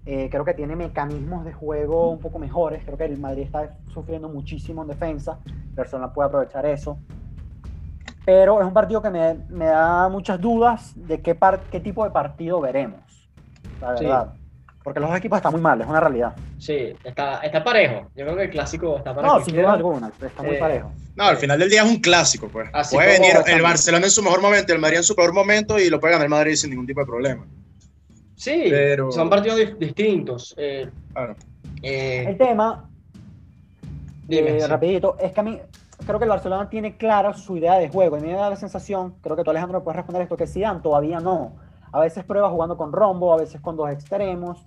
[0.07, 2.85] Eh, creo que tiene mecanismos de juego un poco mejores.
[2.85, 5.41] Creo que el Madrid está sufriendo muchísimo en defensa.
[5.45, 6.99] El Barcelona puede aprovechar eso.
[8.25, 12.05] Pero es un partido que me, me da muchas dudas de qué, par, qué tipo
[12.05, 13.01] de partido veremos.
[13.81, 14.35] La verdad.
[14.83, 16.35] Porque los dos equipos están muy mal, es una realidad.
[16.59, 18.11] Sí, está, está parejo.
[18.17, 19.39] Yo creo que el clásico está parejo.
[19.39, 20.93] No, sin duda alguna, está muy eh, parejo.
[21.15, 22.69] No, al final del día es un clásico, pues.
[22.91, 25.89] puede venir el Barcelona en su mejor momento, el Madrid en su peor momento y
[25.89, 27.47] lo puede ganar el Madrid sin ningún tipo de problema.
[28.35, 29.13] Sí, pero...
[29.13, 30.53] son partidos distintos.
[30.57, 31.37] Eh, claro.
[31.81, 32.89] Eh, el tema,
[34.27, 35.61] dime, rapidito, es que a mí
[36.07, 38.17] creo que el Barcelona tiene clara su idea de juego.
[38.17, 40.37] Y a mí me da la sensación, creo que tú Alejandro me puedes responder esto,
[40.37, 41.53] que Zidane todavía no
[41.93, 44.65] a veces prueba jugando con rombo, a veces con dos extremos.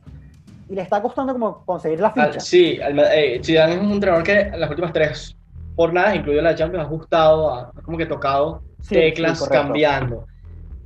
[0.69, 2.39] Y le está costando como conseguir la ficha.
[2.39, 5.35] Sí, eh, Zidane es un entrenador que en las últimas tres
[5.75, 10.25] jornadas, incluido la Champions, ha ajustado, ha como que tocado teclas cambiando.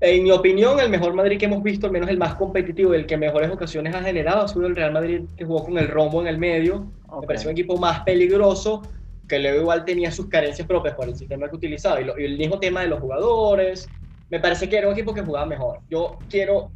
[0.01, 3.05] En mi opinión, el mejor Madrid que hemos visto, al menos el más competitivo, el
[3.05, 6.21] que mejores ocasiones ha generado, ha sido el Real Madrid que jugó con el rombo
[6.21, 6.87] en el medio.
[7.19, 8.83] Me pareció un equipo más peligroso,
[9.29, 12.01] que luego igual tenía sus carencias propias por el sistema que utilizaba.
[12.01, 13.87] y el mismo tema de los jugadores,
[14.29, 15.79] me parece que era un equipo que jugaba mejor.
[15.87, 16.71] Yo quiero,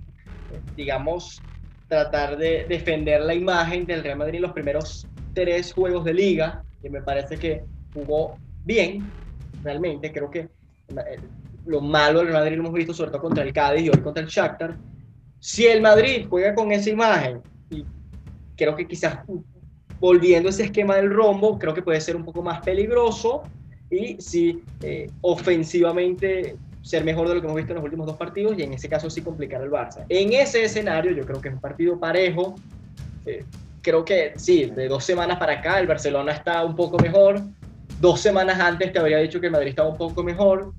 [0.76, 1.44] digamos,
[1.88, 6.64] tratar de defender la imagen del Real Madrid en los primeros tres juegos de liga,
[6.82, 9.12] que me parece que jugó bien,
[9.64, 10.12] realmente.
[10.12, 11.20] Creo que eh,
[11.66, 14.02] lo malo del Real Madrid lo hemos visto sobre todo contra el Cádiz y hoy
[14.02, 14.78] contra el Shakhtar.
[15.40, 17.42] Si el Madrid juega con esa imagen,
[17.72, 17.84] y
[18.56, 19.20] creo que quizás
[20.04, 23.44] volviendo a ese esquema del rombo, creo que puede ser un poco más peligroso.
[23.90, 28.18] Y si eh, ofensivamente ser mejor de lo que hemos visto en los últimos dos
[28.18, 30.04] partidos y en ese caso sí complicar al Barça.
[30.10, 32.56] En ese escenario yo creo que es un partido parejo.
[33.26, 33.46] Eh,
[33.82, 37.40] creo que sí, de dos semanas para acá el Barcelona está un poco mejor.
[38.02, 40.74] Dos semanas antes te habría dicho que el Madrid estaba un poco mejor.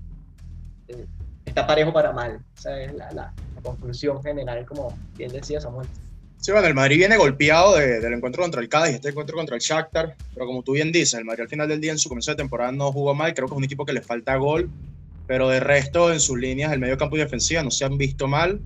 [0.88, 1.06] Eh,
[1.46, 2.40] está parejo para mal.
[2.58, 5.88] Esa es la, la, conclusión general, como bien decía Samuel.
[6.44, 9.62] Sí, bueno, el Madrid viene golpeado del encuentro contra el Cádiz, este encuentro contra el
[9.62, 12.32] Shakhtar, pero como tú bien dices, el Madrid al final del día en su comienzo
[12.32, 14.68] de temporada no jugó mal, creo que es un equipo que le falta gol,
[15.26, 18.28] pero de resto en sus líneas, el medio campo y defensiva no se han visto
[18.28, 18.60] mal,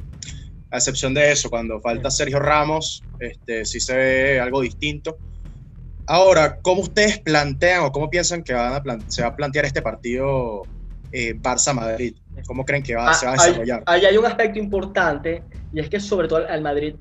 [0.72, 5.16] a excepción de eso, cuando falta Sergio Ramos, este, sí se ve algo distinto.
[6.06, 9.82] Ahora, ¿cómo ustedes plantean o cómo piensan que van a se va a plantear este
[9.82, 10.64] partido
[11.12, 12.16] eh, Barça-Madrid?
[12.44, 13.82] ¿Cómo creen que va, se va a ah, desarrollar?
[13.86, 16.96] Ahí hay un aspecto importante y es que sobre todo al Madrid,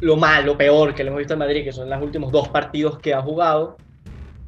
[0.00, 2.48] lo malo, lo peor que le hemos visto al Madrid, que son los últimos dos
[2.48, 3.76] partidos que ha jugado,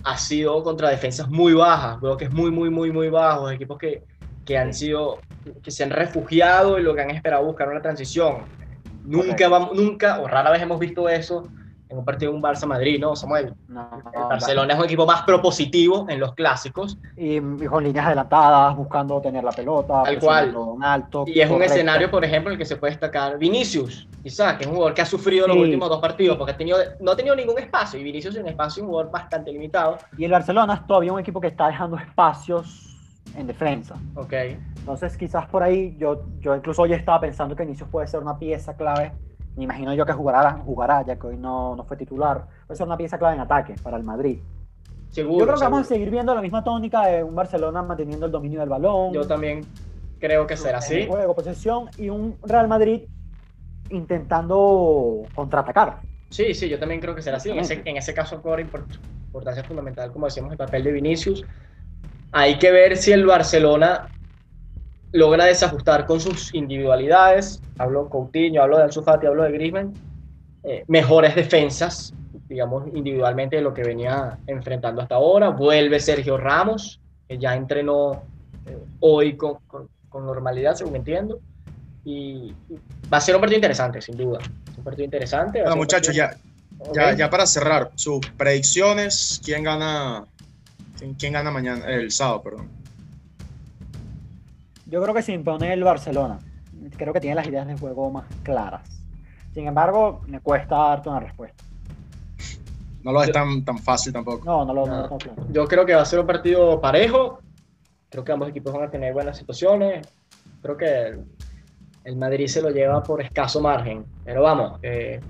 [0.05, 4.03] ha sido contra defensas muy bajas, que es muy, muy, muy, muy bajos, equipos que,
[4.45, 5.19] que han sido,
[5.63, 8.39] que se han refugiado y lo que han esperado buscar una transición.
[9.05, 11.49] Nunca, vamos, nunca o rara vez hemos visto eso
[11.93, 13.55] en un partido de un Barça-Madrid, ¿no, Samuel?
[13.69, 16.99] No, el Barcelona es un equipo más propositivo en los clásicos.
[17.17, 20.03] Y, y, con líneas adelantadas, buscando tener la pelota.
[20.03, 20.55] Tal cual.
[20.83, 24.55] Alto, y es un escenario, por ejemplo, en el que se puede destacar Vinicius, quizás,
[24.55, 25.53] que es un jugador que ha sufrido sí.
[25.53, 28.43] los últimos dos partidos, porque ha tenido, no ha tenido ningún espacio, y Vinicius es
[28.43, 29.99] un espacio, un jugador bastante limitado.
[30.17, 32.97] Y el Barcelona es todavía un equipo que está dejando espacios
[33.37, 33.97] en defensa.
[34.15, 34.33] Ok.
[34.79, 38.39] Entonces, quizás por ahí, yo, yo incluso hoy estaba pensando que Vinicius puede ser una
[38.39, 39.13] pieza clave
[39.57, 42.47] me imagino yo que jugará, jugará ya que hoy no, no fue titular.
[42.67, 44.39] Puede ser una pieza clave en ataque para el Madrid.
[45.11, 45.71] Seguro, yo creo que seguro.
[45.71, 49.13] vamos a seguir viendo la misma tónica de un Barcelona manteniendo el dominio del balón.
[49.13, 49.61] Yo también
[50.19, 51.07] creo que será así.
[51.07, 53.03] Juego, posesión y un Real Madrid
[53.91, 56.01] intentando contraatacar.
[56.31, 57.51] Sí, sí, yo también creo que será así.
[57.51, 61.45] En ese, en ese caso cobra importancia fundamental, como decíamos, el papel de Vinicius.
[62.33, 64.09] Hay que ver si el Barcelona
[65.13, 69.93] logra desajustar con sus individualidades, hablo Coutinho, hablo de Ansu Fati, hablo de Griezmann,
[70.65, 72.15] eh, mejores defensas,
[72.49, 75.51] digamos, individualmente de lo que venía enfrentando hasta ahora.
[75.51, 78.23] Vuelve Sergio Ramos, que ya entrenó
[78.67, 81.41] eh, hoy con, con, con, normalidad, según entiendo.
[82.05, 82.79] Y, y,
[83.13, 84.39] va a ser un partido interesante, sin duda.
[84.77, 85.61] Un partido interesante.
[85.61, 86.43] Bueno, muchachos, partido...
[86.81, 86.95] ya, okay.
[86.95, 90.25] ya, ya para cerrar, sus predicciones, ¿quién gana,
[90.99, 92.82] quién, quién gana mañana, el sábado, perdón?
[94.93, 96.39] Yo creo que se impone el Barcelona.
[96.99, 98.83] Creo que tiene las ideas de juego más claras.
[99.55, 101.65] Sin embargo, me cuesta darte una respuesta.
[103.03, 104.45] No lo es tan, tan fácil tampoco.
[104.45, 105.09] No, no lo no.
[105.09, 105.47] no, claro.
[105.51, 107.41] Yo creo que va a ser un partido parejo.
[108.11, 110.07] Creo que ambos equipos van a tener buenas situaciones.
[110.61, 111.25] Creo que el,
[112.05, 114.05] el Madrid se lo lleva por escaso margen.
[114.27, 115.21] Pero vamos, eh,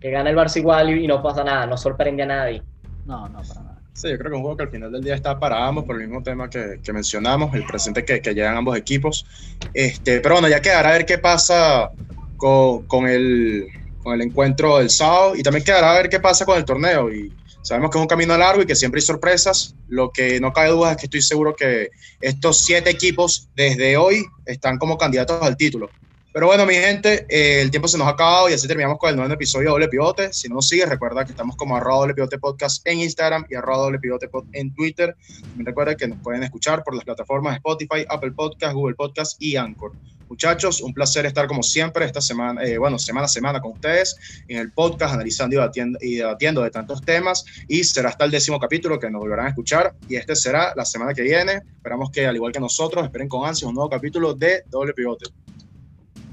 [0.00, 1.66] que gane el Barça igual y, y, no pasa nada.
[1.66, 2.64] No sorprende a nadie.
[3.06, 3.67] No, no, para nada.
[3.98, 5.96] Sí, yo creo que un juego que al final del día está para ambos por
[5.96, 9.26] el mismo tema que, que mencionamos, el presente que, que, llegan ambos equipos.
[9.74, 11.90] Este, pero bueno, ya quedará a ver qué pasa
[12.36, 13.66] con, con, el,
[14.04, 17.12] con el encuentro del sábado y también quedará a ver qué pasa con el torneo.
[17.12, 17.32] Y
[17.62, 19.74] sabemos que es un camino largo y que siempre hay sorpresas.
[19.88, 21.90] Lo que no cabe duda es que estoy seguro que
[22.20, 25.90] estos siete equipos desde hoy están como candidatos al título.
[26.38, 29.10] Pero bueno, mi gente, eh, el tiempo se nos ha acabado y así terminamos con
[29.10, 30.32] el nuevo episodio de Doble Pivote.
[30.32, 33.56] Si no nos sigues, recuerda que estamos como arroba Doble Pivote Podcast en Instagram y
[33.56, 35.16] arroba Doble Pivote Pod en Twitter.
[35.40, 39.56] También recuerda que nos pueden escuchar por las plataformas Spotify, Apple Podcast, Google Podcast y
[39.56, 39.90] Anchor.
[40.28, 44.16] Muchachos, un placer estar como siempre esta semana, eh, bueno, semana a semana con ustedes
[44.46, 47.44] en el podcast, analizando y debatiendo, y debatiendo de tantos temas.
[47.66, 49.96] Y será hasta el décimo capítulo que nos volverán a escuchar.
[50.08, 51.62] Y este será la semana que viene.
[51.78, 55.24] Esperamos que, al igual que nosotros, esperen con ansias un nuevo capítulo de Doble Pivote.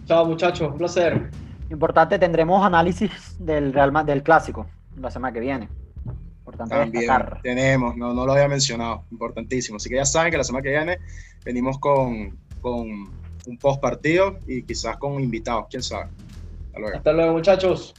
[0.06, 1.32] Chao muchachos, un placer.
[1.70, 5.68] Importante, tendremos análisis del Real del clásico la semana que viene.
[6.38, 7.42] Importante También destacar.
[7.42, 9.78] tenemos, no, no lo había mencionado, importantísimo.
[9.78, 11.00] Así que ya saben que la semana que viene
[11.44, 12.88] venimos con, con
[13.48, 16.10] un post partido y quizás con invitados, quién sabe.
[16.68, 16.98] Hasta luego.
[16.98, 17.96] Hasta luego muchachos.